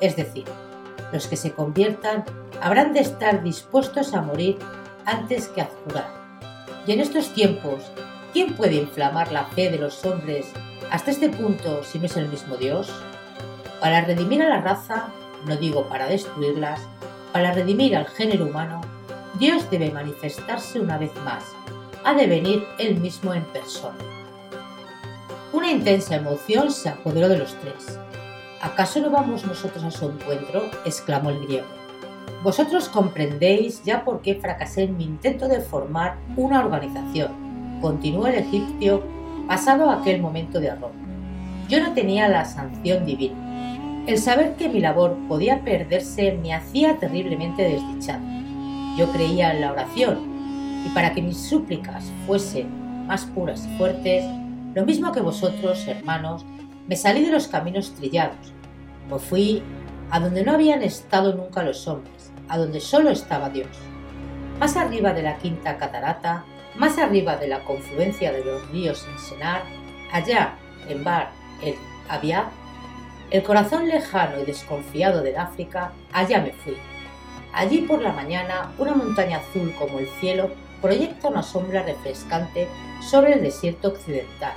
Es 0.00 0.16
decir, 0.16 0.44
los 1.12 1.26
que 1.26 1.36
se 1.36 1.52
conviertan 1.52 2.24
habrán 2.60 2.92
de 2.92 3.00
estar 3.00 3.42
dispuestos 3.42 4.14
a 4.14 4.22
morir 4.22 4.58
antes 5.04 5.48
que 5.48 5.62
a 5.62 5.68
jurar. 5.84 6.08
Y 6.86 6.92
en 6.92 7.00
estos 7.00 7.32
tiempos, 7.34 7.82
¿quién 8.32 8.54
puede 8.54 8.76
inflamar 8.76 9.32
la 9.32 9.44
fe 9.44 9.70
de 9.70 9.78
los 9.78 10.04
hombres 10.04 10.46
hasta 10.90 11.10
este 11.10 11.28
punto 11.28 11.82
si 11.82 11.98
no 11.98 12.06
es 12.06 12.16
el 12.16 12.28
mismo 12.28 12.56
Dios? 12.56 12.90
Para 13.80 14.00
redimir 14.00 14.42
a 14.42 14.48
la 14.48 14.60
raza, 14.60 15.08
no 15.46 15.56
digo 15.56 15.88
para 15.88 16.06
destruirlas, 16.06 16.80
para 17.32 17.52
redimir 17.52 17.96
al 17.96 18.06
género 18.06 18.46
humano, 18.46 18.80
Dios 19.38 19.70
debe 19.70 19.90
manifestarse 19.90 20.80
una 20.80 20.98
vez 20.98 21.12
más, 21.24 21.44
ha 22.04 22.14
de 22.14 22.26
venir 22.26 22.64
Él 22.78 22.96
mismo 22.96 23.34
en 23.34 23.44
persona. 23.44 23.96
Una 25.52 25.70
intensa 25.70 26.16
emoción 26.16 26.70
se 26.70 26.88
apoderó 26.88 27.28
de 27.28 27.38
los 27.38 27.54
tres. 27.60 27.98
¿Acaso 28.60 29.00
no 29.00 29.10
vamos 29.10 29.44
nosotros 29.44 29.84
a 29.84 29.90
su 29.90 30.06
encuentro? 30.06 30.70
exclamó 30.84 31.30
el 31.30 31.40
griego. 31.46 31.66
Vosotros 32.42 32.88
comprendéis 32.88 33.82
ya 33.82 34.04
por 34.04 34.20
qué 34.20 34.36
fracasé 34.36 34.84
en 34.84 34.96
mi 34.96 35.04
intento 35.04 35.48
de 35.48 35.60
formar 35.60 36.16
una 36.36 36.60
organización, 36.60 37.80
continuó 37.80 38.26
el 38.26 38.36
egipcio 38.36 39.02
pasado 39.46 39.90
aquel 39.90 40.20
momento 40.20 40.60
de 40.60 40.68
error. 40.68 40.92
Yo 41.68 41.80
no 41.82 41.92
tenía 41.94 42.28
la 42.28 42.44
sanción 42.44 43.04
divina. 43.04 43.47
El 44.08 44.16
saber 44.16 44.54
que 44.54 44.70
mi 44.70 44.80
labor 44.80 45.18
podía 45.28 45.60
perderse 45.60 46.32
me 46.32 46.54
hacía 46.54 46.96
terriblemente 46.96 47.62
desdichado. 47.62 48.24
Yo 48.96 49.12
creía 49.12 49.52
en 49.52 49.60
la 49.60 49.70
oración 49.70 50.82
y 50.86 50.88
para 50.94 51.12
que 51.12 51.20
mis 51.20 51.36
súplicas 51.36 52.10
fuesen 52.26 53.06
más 53.06 53.26
puras 53.26 53.66
y 53.66 53.76
fuertes, 53.76 54.24
lo 54.74 54.86
mismo 54.86 55.12
que 55.12 55.20
vosotros, 55.20 55.86
hermanos, 55.86 56.46
me 56.86 56.96
salí 56.96 57.22
de 57.22 57.32
los 57.32 57.48
caminos 57.48 57.94
trillados. 57.96 58.54
Me 59.10 59.18
fui 59.18 59.62
a 60.10 60.20
donde 60.20 60.42
no 60.42 60.52
habían 60.52 60.80
estado 60.80 61.34
nunca 61.34 61.62
los 61.62 61.86
hombres, 61.86 62.32
a 62.48 62.56
donde 62.56 62.80
solo 62.80 63.10
estaba 63.10 63.50
Dios. 63.50 63.68
Más 64.58 64.78
arriba 64.78 65.12
de 65.12 65.22
la 65.22 65.36
quinta 65.36 65.76
catarata, 65.76 66.46
más 66.78 66.96
arriba 66.96 67.36
de 67.36 67.48
la 67.48 67.62
confluencia 67.62 68.32
de 68.32 68.42
los 68.42 68.70
ríos 68.70 69.06
en 69.06 69.18
Senar, 69.18 69.64
allá, 70.10 70.54
en 70.88 71.04
Bar 71.04 71.30
el 71.62 71.74
Abiad, 72.08 72.46
el 73.30 73.42
corazón 73.42 73.88
lejano 73.88 74.40
y 74.40 74.46
desconfiado 74.46 75.22
del 75.22 75.36
África, 75.36 75.92
allá 76.12 76.40
me 76.40 76.52
fui. 76.52 76.76
Allí 77.52 77.82
por 77.82 78.00
la 78.00 78.12
mañana, 78.12 78.72
una 78.78 78.94
montaña 78.94 79.38
azul 79.38 79.74
como 79.78 79.98
el 79.98 80.08
cielo 80.20 80.50
proyecta 80.80 81.28
una 81.28 81.42
sombra 81.42 81.82
refrescante 81.82 82.68
sobre 83.00 83.34
el 83.34 83.42
desierto 83.42 83.88
occidental 83.88 84.54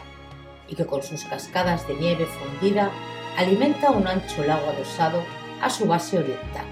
y 0.67 0.75
que 0.75 0.85
con 0.85 1.03
sus 1.03 1.25
cascadas 1.25 1.85
de 1.87 1.95
nieve 1.95 2.25
fundida 2.25 2.91
alimenta 3.37 3.91
un 3.91 4.07
ancho 4.07 4.43
lago 4.43 4.67
adosado 4.69 5.21
a 5.61 5.69
su 5.69 5.85
base 5.85 6.19
oriental. 6.19 6.65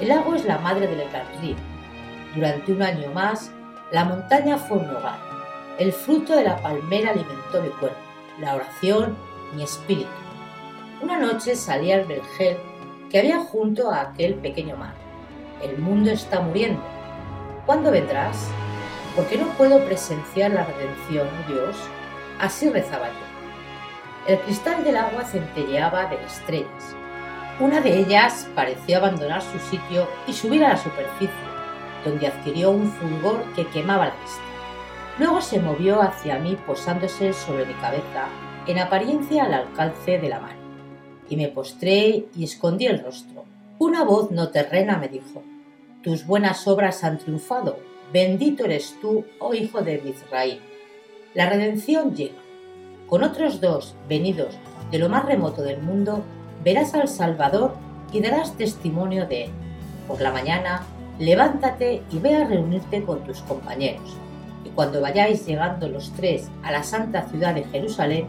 El 0.00 0.08
lago 0.08 0.34
es 0.34 0.44
la 0.44 0.58
madre 0.58 0.88
del 0.88 1.06
río. 1.40 1.56
Durante 2.34 2.72
un 2.72 2.82
año 2.82 3.12
más, 3.12 3.52
la 3.92 4.04
montaña 4.04 4.58
fue 4.58 4.78
un 4.78 4.90
hogar. 4.90 5.20
El 5.78 5.92
fruto 5.92 6.34
de 6.34 6.44
la 6.44 6.56
palmera 6.56 7.10
alimentó 7.10 7.62
mi 7.62 7.68
cuerpo, 7.68 7.98
la 8.40 8.56
oración 8.56 9.16
mi 9.54 9.62
espíritu. 9.62 10.21
Una 11.02 11.18
noche 11.18 11.56
salí 11.56 11.92
al 11.92 12.04
vergel 12.04 12.56
que 13.10 13.18
había 13.18 13.40
junto 13.40 13.90
a 13.90 14.00
aquel 14.00 14.34
pequeño 14.36 14.76
mar. 14.76 14.94
El 15.62 15.78
mundo 15.78 16.10
está 16.10 16.40
muriendo. 16.40 16.82
¿Cuándo 17.66 17.90
vendrás? 17.90 18.50
porque 19.14 19.36
no 19.36 19.46
puedo 19.58 19.84
presenciar 19.84 20.52
la 20.52 20.64
redención, 20.64 21.28
Dios? 21.46 21.76
Así 22.38 22.68
rezaba 22.70 23.08
yo. 23.08 24.32
El 24.32 24.38
cristal 24.40 24.84
del 24.84 24.96
agua 24.96 25.24
centelleaba 25.24 26.06
de 26.06 26.16
estrellas. 26.24 26.96
Una 27.60 27.80
de 27.80 27.98
ellas 27.98 28.48
pareció 28.54 28.98
abandonar 28.98 29.42
su 29.42 29.58
sitio 29.58 30.08
y 30.26 30.32
subir 30.32 30.64
a 30.64 30.70
la 30.70 30.76
superficie, 30.76 31.28
donde 32.04 32.26
adquirió 32.26 32.70
un 32.70 32.90
fulgor 32.90 33.42
que 33.54 33.66
quemaba 33.66 34.06
la 34.06 34.16
vista. 34.22 34.42
Luego 35.18 35.40
se 35.40 35.60
movió 35.60 36.00
hacia 36.00 36.38
mí 36.38 36.56
posándose 36.66 37.32
sobre 37.32 37.66
mi 37.66 37.74
cabeza, 37.74 38.26
en 38.66 38.78
apariencia 38.78 39.44
al 39.44 39.54
alcance 39.54 40.18
de 40.18 40.28
la 40.28 40.40
mano, 40.40 40.61
y 41.28 41.36
me 41.36 41.48
postré 41.48 42.26
y 42.36 42.44
escondí 42.44 42.86
el 42.86 43.02
rostro. 43.02 43.44
Una 43.78 44.04
voz 44.04 44.30
no 44.30 44.48
terrena 44.48 44.98
me 44.98 45.08
dijo, 45.08 45.42
Tus 46.02 46.26
buenas 46.26 46.66
obras 46.68 47.04
han 47.04 47.18
triunfado, 47.18 47.78
Bendito 48.12 48.66
eres 48.66 48.94
tú, 49.00 49.24
oh 49.38 49.54
hijo 49.54 49.80
de 49.80 50.02
Israel. 50.04 50.60
La 51.32 51.48
redención 51.48 52.14
llega. 52.14 52.34
Con 53.08 53.22
otros 53.22 53.58
dos 53.58 53.94
venidos 54.06 54.54
de 54.90 54.98
lo 54.98 55.08
más 55.08 55.24
remoto 55.24 55.62
del 55.62 55.80
mundo, 55.80 56.22
verás 56.62 56.92
al 56.92 57.08
Salvador 57.08 57.74
y 58.12 58.20
darás 58.20 58.54
testimonio 58.58 59.26
de 59.26 59.44
él. 59.44 59.50
Por 60.06 60.20
la 60.20 60.30
mañana, 60.30 60.82
levántate 61.18 62.02
y 62.10 62.18
ve 62.18 62.36
a 62.36 62.46
reunirte 62.46 63.02
con 63.02 63.24
tus 63.24 63.40
compañeros. 63.40 64.14
Y 64.62 64.68
cuando 64.70 65.00
vayáis 65.00 65.46
llegando 65.46 65.88
los 65.88 66.12
tres 66.12 66.50
a 66.62 66.70
la 66.70 66.82
santa 66.82 67.22
ciudad 67.30 67.54
de 67.54 67.64
Jerusalén, 67.64 68.26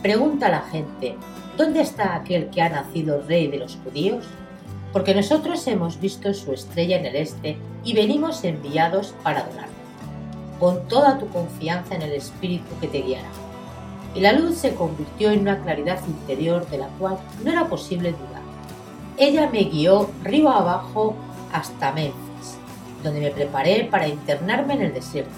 pregunta 0.00 0.46
a 0.46 0.50
la 0.50 0.62
gente, 0.62 1.16
¿dónde 1.56 1.80
está 1.80 2.14
aquel 2.14 2.50
que 2.50 2.62
ha 2.62 2.68
nacido 2.68 3.22
rey 3.22 3.48
de 3.48 3.58
los 3.58 3.78
judíos? 3.84 4.24
porque 4.94 5.12
nosotros 5.12 5.66
hemos 5.66 5.98
visto 5.98 6.32
su 6.32 6.52
estrella 6.52 6.96
en 6.96 7.06
el 7.06 7.16
este 7.16 7.56
y 7.82 7.94
venimos 7.94 8.44
enviados 8.44 9.12
para 9.24 9.40
adorarlo. 9.40 9.74
Pon 10.60 10.86
toda 10.88 11.18
tu 11.18 11.26
confianza 11.30 11.96
en 11.96 12.02
el 12.02 12.12
Espíritu 12.12 12.68
que 12.80 12.86
te 12.86 13.02
guiará. 13.02 13.28
Y 14.14 14.20
la 14.20 14.32
luz 14.32 14.54
se 14.54 14.76
convirtió 14.76 15.32
en 15.32 15.40
una 15.40 15.60
claridad 15.60 15.98
interior 16.06 16.70
de 16.70 16.78
la 16.78 16.86
cual 17.00 17.18
no 17.42 17.50
era 17.50 17.66
posible 17.66 18.12
dudar. 18.12 18.42
Ella 19.16 19.50
me 19.50 19.64
guió 19.64 20.08
río 20.22 20.48
abajo 20.48 21.16
hasta 21.52 21.90
Memphis, 21.90 22.56
donde 23.02 23.18
me 23.18 23.32
preparé 23.32 23.88
para 23.90 24.06
internarme 24.06 24.74
en 24.74 24.82
el 24.82 24.94
desierto. 24.94 25.32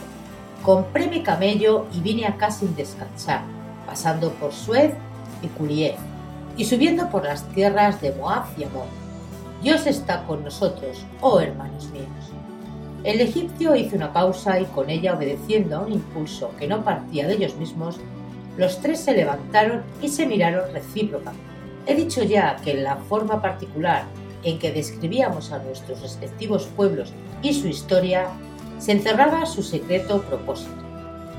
Compré 0.62 1.09
mi 1.09 1.22
camello 1.22 1.87
y 1.94 2.00
vine 2.00 2.26
acá 2.26 2.50
sin 2.50 2.76
descansar, 2.76 3.40
pasando 3.87 4.33
por 4.33 4.52
Suez 4.52 4.92
y 5.42 5.49
Culié, 5.49 5.96
y 6.57 6.64
subiendo 6.64 7.09
por 7.11 7.25
las 7.25 7.44
tierras 7.49 8.01
de 8.01 8.12
Moab 8.12 8.44
y 8.57 8.64
Amón 8.64 9.07
Dios 9.62 9.87
está 9.87 10.25
con 10.27 10.44
nosotros, 10.44 11.05
oh 11.20 11.40
hermanos 11.40 11.90
míos. 11.90 12.07
El 13.05 13.20
egipcio 13.20 13.75
hizo 13.75 13.96
una 13.96 14.12
pausa 14.12 14.61
y 14.61 14.64
con 14.66 14.90
ella, 14.90 15.14
obedeciendo 15.14 15.77
a 15.77 15.81
un 15.81 15.92
impulso 15.92 16.53
que 16.59 16.68
no 16.68 16.85
partía 16.85 17.27
de 17.27 17.35
ellos 17.35 17.57
mismos, 17.57 17.99
los 18.57 18.81
tres 18.81 19.01
se 19.01 19.14
levantaron 19.14 19.83
y 20.03 20.09
se 20.09 20.27
miraron 20.27 20.72
recíprocamente. 20.72 21.44
He 21.87 21.94
dicho 21.94 22.22
ya 22.22 22.57
que 22.57 22.72
en 22.72 22.85
la 22.85 22.96
forma 22.96 23.40
particular 23.40 24.05
en 24.42 24.59
que 24.59 24.72
describíamos 24.72 25.53
a 25.53 25.59
nuestros 25.59 26.03
respectivos 26.03 26.68
pueblos 26.77 27.12
y 27.42 27.55
su 27.55 27.66
historia, 27.66 28.29
se 28.79 28.92
encerraba 28.92 29.46
su 29.46 29.62
secreto 29.62 30.22
propósito. 30.22 30.70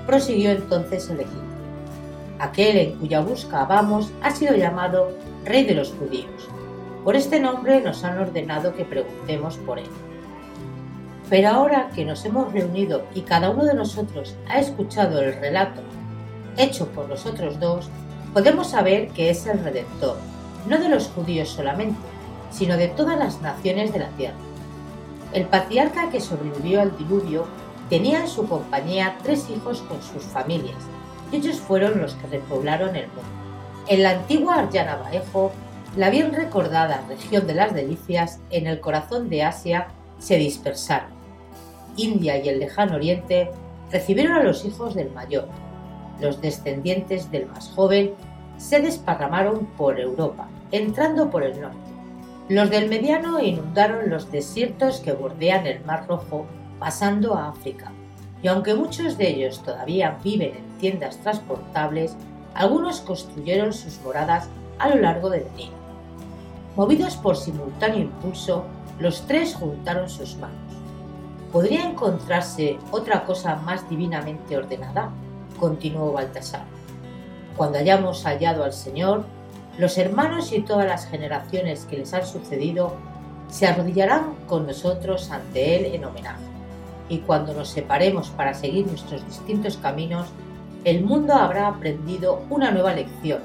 Prosiguió 0.05 0.51
entonces 0.51 1.10
el 1.10 1.19
egipcio. 1.19 1.46
Aquel 2.39 2.78
en 2.78 3.00
cuya 3.00 3.21
busca 3.21 3.65
vamos 3.65 4.12
ha 4.21 4.32
sido 4.32 4.56
llamado 4.56 5.12
Rey 5.45 5.65
de 5.65 5.76
los 5.76 5.91
Judíos 5.93 6.50
por 7.08 7.15
este 7.15 7.39
nombre 7.39 7.80
nos 7.80 8.04
han 8.04 8.19
ordenado 8.19 8.76
que 8.76 8.84
preguntemos 8.84 9.56
por 9.60 9.80
él. 9.80 9.88
Pero 11.30 11.47
ahora 11.47 11.89
que 11.95 12.04
nos 12.04 12.26
hemos 12.26 12.52
reunido 12.52 13.06
y 13.15 13.21
cada 13.21 13.50
uno 13.50 13.63
de 13.63 13.76
nosotros 13.76 14.36
ha 14.50 14.60
escuchado 14.60 15.21
el 15.21 15.34
relato 15.36 15.80
hecho 16.58 16.89
por 16.89 17.08
los 17.08 17.26
otros 17.26 17.62
dos, 17.62 17.89
podemos 18.34 18.71
saber 18.71 19.08
que 19.12 19.30
es 19.30 19.47
el 19.47 19.63
Redentor, 19.63 20.17
no 20.67 20.80
de 20.80 20.89
los 20.89 21.08
judíos 21.08 21.47
solamente, 21.47 21.97
sino 22.52 22.76
de 22.76 22.89
todas 22.89 23.17
las 23.17 23.41
naciones 23.41 23.93
de 23.93 24.00
la 24.00 24.10
tierra. 24.10 24.36
El 25.32 25.45
patriarca 25.45 26.10
que 26.10 26.19
sobrevivió 26.19 26.82
al 26.82 26.97
diluvio 26.97 27.45
tenía 27.89 28.19
en 28.19 28.28
su 28.28 28.45
compañía 28.50 29.15
tres 29.23 29.50
hijos 29.50 29.82
con 29.84 30.04
sus 30.04 30.23
familias, 30.23 30.76
ellos 31.31 31.59
fueron 31.59 31.99
los 32.01 32.13
que 32.15 32.27
repoblaron 32.27 32.95
el 32.95 33.07
mundo. 33.07 33.23
En 33.87 34.03
la 34.03 34.11
antigua 34.11 34.59
Aryana 34.59 34.97
Baejo 34.97 35.51
la 35.95 36.09
bien 36.09 36.33
recordada 36.33 37.03
región 37.07 37.47
de 37.47 37.55
las 37.55 37.73
delicias 37.73 38.39
en 38.51 38.67
el 38.67 38.79
corazón 38.79 39.29
de 39.29 39.43
Asia 39.43 39.87
se 40.19 40.37
dispersaron. 40.37 41.09
India 41.95 42.37
y 42.37 42.49
el 42.49 42.59
lejano 42.59 42.95
oriente 42.95 43.49
recibieron 43.91 44.33
a 44.37 44.43
los 44.43 44.63
hijos 44.65 44.93
del 44.93 45.11
mayor, 45.11 45.47
los 46.19 46.41
descendientes 46.41 47.31
del 47.31 47.47
más 47.47 47.69
joven 47.69 48.13
se 48.57 48.81
desparramaron 48.81 49.65
por 49.77 49.99
Europa, 49.99 50.47
entrando 50.71 51.29
por 51.29 51.43
el 51.43 51.59
norte. 51.61 51.77
Los 52.49 52.69
del 52.69 52.89
mediano 52.89 53.39
inundaron 53.39 54.09
los 54.09 54.31
desiertos 54.31 54.99
que 54.99 55.13
bordean 55.13 55.67
el 55.67 55.83
Mar 55.83 56.05
Rojo, 56.07 56.45
pasando 56.79 57.35
a 57.35 57.49
África. 57.49 57.91
Y 58.41 58.47
aunque 58.47 58.73
muchos 58.73 59.17
de 59.17 59.29
ellos 59.29 59.63
todavía 59.63 60.17
viven 60.23 60.55
en 60.55 60.66
tiendas 60.77 61.17
transportables, 61.17 62.15
algunos 62.53 63.01
construyeron 63.01 63.73
sus 63.73 63.99
moradas 64.01 64.49
a 64.79 64.89
lo 64.89 64.95
largo 64.95 65.29
del 65.29 65.45
Nilo. 65.55 65.77
Movidos 66.75 67.15
por 67.15 67.37
simultáneo 67.37 67.99
impulso, 67.99 68.65
los 68.99 69.25
tres 69.27 69.55
juntaron 69.55 70.09
sus 70.09 70.37
manos. 70.37 70.57
¿Podría 71.51 71.89
encontrarse 71.89 72.77
otra 72.91 73.25
cosa 73.25 73.55
más 73.55 73.89
divinamente 73.89 74.57
ordenada? 74.57 75.09
continuó 75.59 76.11
Baltasar. 76.11 76.63
Cuando 77.55 77.79
hayamos 77.79 78.23
hallado 78.23 78.63
al 78.63 78.73
Señor, 78.73 79.25
los 79.77 79.97
hermanos 79.97 80.51
y 80.51 80.61
todas 80.61 80.87
las 80.87 81.07
generaciones 81.07 81.85
que 81.85 81.97
les 81.97 82.13
han 82.13 82.25
sucedido 82.25 82.95
se 83.49 83.65
arrodillarán 83.65 84.35
con 84.47 84.67
nosotros 84.67 85.31
ante 85.31 85.77
Él 85.77 85.95
en 85.95 86.05
homenaje. 86.05 86.43
Y 87.09 87.19
cuando 87.19 87.53
nos 87.53 87.69
separemos 87.69 88.29
para 88.29 88.53
seguir 88.53 88.87
nuestros 88.87 89.25
distintos 89.25 89.77
caminos, 89.77 90.27
el 90.88 91.04
mundo 91.04 91.34
habrá 91.34 91.67
aprendido 91.67 92.43
una 92.50 92.71
nueva 92.71 92.93
lección, 92.93 93.41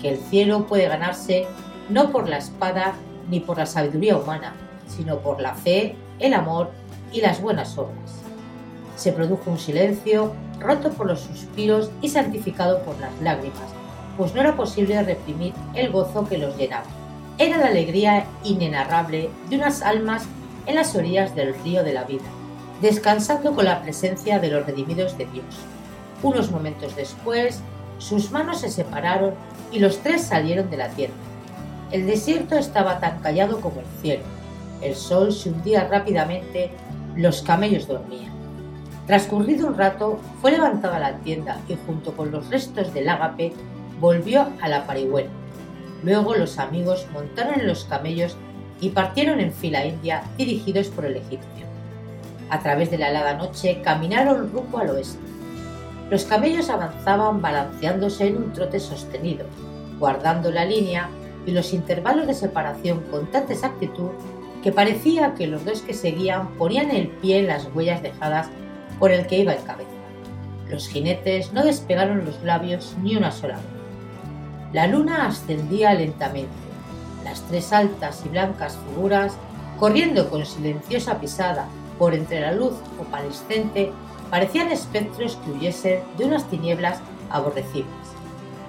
que 0.00 0.08
el 0.08 0.16
cielo 0.18 0.66
puede 0.66 0.88
ganarse 0.88 1.46
no 1.88 2.10
por 2.10 2.28
la 2.28 2.38
espada 2.38 2.94
ni 3.30 3.38
por 3.38 3.58
la 3.58 3.66
sabiduría 3.66 4.16
humana, 4.16 4.54
sino 4.88 5.20
por 5.20 5.40
la 5.40 5.54
fe, 5.54 5.94
el 6.18 6.34
amor 6.34 6.72
y 7.12 7.20
las 7.20 7.40
buenas 7.40 7.78
obras. 7.78 7.94
Se 8.96 9.12
produjo 9.12 9.52
un 9.52 9.58
silencio 9.60 10.32
roto 10.58 10.90
por 10.90 11.06
los 11.06 11.20
suspiros 11.20 11.92
y 12.02 12.08
santificado 12.08 12.82
por 12.82 12.98
las 12.98 13.12
lágrimas, 13.22 13.70
pues 14.16 14.34
no 14.34 14.40
era 14.40 14.56
posible 14.56 15.00
reprimir 15.00 15.54
el 15.74 15.92
gozo 15.92 16.26
que 16.26 16.38
los 16.38 16.56
llenaba. 16.56 16.86
Era 17.38 17.56
la 17.56 17.68
alegría 17.68 18.24
inenarrable 18.42 19.30
de 19.48 19.56
unas 19.56 19.82
almas 19.82 20.24
en 20.66 20.74
las 20.74 20.96
orillas 20.96 21.36
del 21.36 21.54
río 21.62 21.84
de 21.84 21.92
la 21.92 22.02
vida, 22.02 22.26
descansando 22.82 23.54
con 23.54 23.66
la 23.66 23.80
presencia 23.80 24.40
de 24.40 24.48
los 24.48 24.66
redimidos 24.66 25.16
de 25.16 25.26
Dios. 25.26 25.54
Unos 26.22 26.50
momentos 26.50 26.94
después, 26.96 27.60
sus 27.98 28.30
manos 28.30 28.60
se 28.60 28.70
separaron 28.70 29.34
y 29.72 29.78
los 29.78 29.98
tres 29.98 30.22
salieron 30.22 30.70
de 30.70 30.76
la 30.76 30.88
tierra. 30.88 31.14
El 31.90 32.06
desierto 32.06 32.56
estaba 32.56 33.00
tan 33.00 33.20
callado 33.20 33.60
como 33.60 33.80
el 33.80 33.86
cielo. 34.00 34.22
El 34.80 34.94
sol 34.94 35.32
se 35.32 35.50
hundía 35.50 35.88
rápidamente, 35.88 36.70
los 37.16 37.42
camellos 37.42 37.86
dormían. 37.86 38.32
Transcurrido 39.06 39.66
un 39.66 39.76
rato, 39.76 40.20
fue 40.40 40.52
levantada 40.52 40.98
la 40.98 41.16
tienda 41.18 41.58
y 41.68 41.76
junto 41.86 42.16
con 42.16 42.30
los 42.30 42.48
restos 42.48 42.94
del 42.94 43.08
ágape 43.08 43.52
volvió 44.00 44.46
a 44.60 44.68
la 44.68 44.86
parihuela. 44.86 45.30
Luego 46.02 46.34
los 46.34 46.58
amigos 46.58 47.06
montaron 47.12 47.60
en 47.60 47.66
los 47.66 47.84
camellos 47.84 48.36
y 48.80 48.90
partieron 48.90 49.40
en 49.40 49.52
fila 49.52 49.84
india 49.84 50.22
dirigidos 50.38 50.88
por 50.88 51.04
el 51.04 51.16
egipcio. 51.16 51.66
A 52.48 52.60
través 52.60 52.90
de 52.90 52.98
la 52.98 53.10
helada 53.10 53.34
noche 53.34 53.82
caminaron 53.82 54.50
rumbo 54.52 54.78
al 54.78 54.90
oeste. 54.90 55.29
Los 56.10 56.24
camellos 56.24 56.68
avanzaban 56.70 57.40
balanceándose 57.40 58.26
en 58.26 58.36
un 58.36 58.52
trote 58.52 58.80
sostenido, 58.80 59.46
guardando 60.00 60.50
la 60.50 60.64
línea 60.64 61.08
y 61.46 61.52
los 61.52 61.72
intervalos 61.72 62.26
de 62.26 62.34
separación 62.34 63.00
con 63.10 63.30
tanta 63.30 63.52
exactitud 63.52 64.10
que 64.62 64.72
parecía 64.72 65.34
que 65.34 65.46
los 65.46 65.64
dos 65.64 65.82
que 65.82 65.94
seguían 65.94 66.48
ponían 66.56 66.90
el 66.90 67.08
pie 67.08 67.38
en 67.38 67.46
las 67.46 67.68
huellas 67.74 68.02
dejadas 68.02 68.48
por 68.98 69.12
el 69.12 69.26
que 69.26 69.38
iba 69.38 69.54
en 69.54 69.62
cabeza. 69.62 69.90
Los 70.68 70.88
jinetes 70.88 71.52
no 71.52 71.62
despegaron 71.62 72.24
los 72.24 72.42
labios 72.42 72.96
ni 73.02 73.16
una 73.16 73.30
sola 73.30 73.54
vez. 73.56 73.64
La 74.72 74.86
luna 74.86 75.26
ascendía 75.26 75.94
lentamente. 75.94 76.50
Las 77.24 77.42
tres 77.42 77.72
altas 77.72 78.22
y 78.24 78.28
blancas 78.28 78.78
figuras, 78.88 79.36
corriendo 79.78 80.28
con 80.28 80.44
silenciosa 80.44 81.18
pisada 81.18 81.66
por 81.98 82.14
entre 82.14 82.40
la 82.40 82.52
luz 82.52 82.74
opalescente, 83.00 83.92
parecían 84.30 84.70
espectros 84.70 85.36
que 85.36 85.50
huyesen 85.50 86.00
de 86.16 86.24
unas 86.24 86.48
tinieblas 86.48 87.00
aborrecibles. 87.30 87.90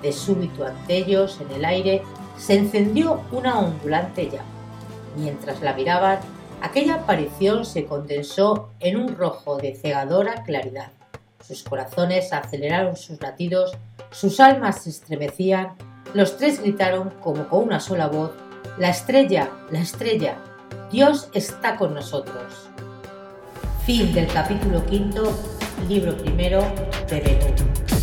De 0.01 0.11
súbito 0.11 0.65
ante 0.65 0.97
ellos, 0.97 1.39
en 1.41 1.51
el 1.55 1.65
aire, 1.65 2.01
se 2.37 2.55
encendió 2.55 3.21
una 3.31 3.59
ondulante 3.59 4.25
llama. 4.29 4.45
Mientras 5.15 5.61
la 5.61 5.73
miraban, 5.73 6.19
aquella 6.61 6.95
aparición 6.95 7.65
se 7.65 7.85
condensó 7.85 8.69
en 8.79 8.97
un 8.97 9.15
rojo 9.15 9.57
de 9.57 9.75
cegadora 9.75 10.43
claridad. 10.43 10.91
Sus 11.45 11.63
corazones 11.63 12.33
aceleraron 12.33 12.95
sus 12.95 13.21
latidos, 13.21 13.71
sus 14.11 14.39
almas 14.39 14.83
se 14.83 14.89
estremecían 14.89 15.75
los 16.13 16.35
tres 16.35 16.61
gritaron 16.61 17.09
como 17.21 17.47
con 17.47 17.63
una 17.63 17.79
sola 17.79 18.07
voz, 18.07 18.31
La 18.77 18.89
estrella, 18.89 19.49
la 19.69 19.79
estrella, 19.79 20.35
Dios 20.91 21.29
está 21.33 21.77
con 21.77 21.93
nosotros. 21.93 22.60
Fin 23.85 24.13
del 24.13 24.27
capítulo 24.27 24.85
quinto, 24.85 25.35
libro 25.89 26.15
primero 26.15 26.61
de 27.09 27.19
Benú. 27.19 28.00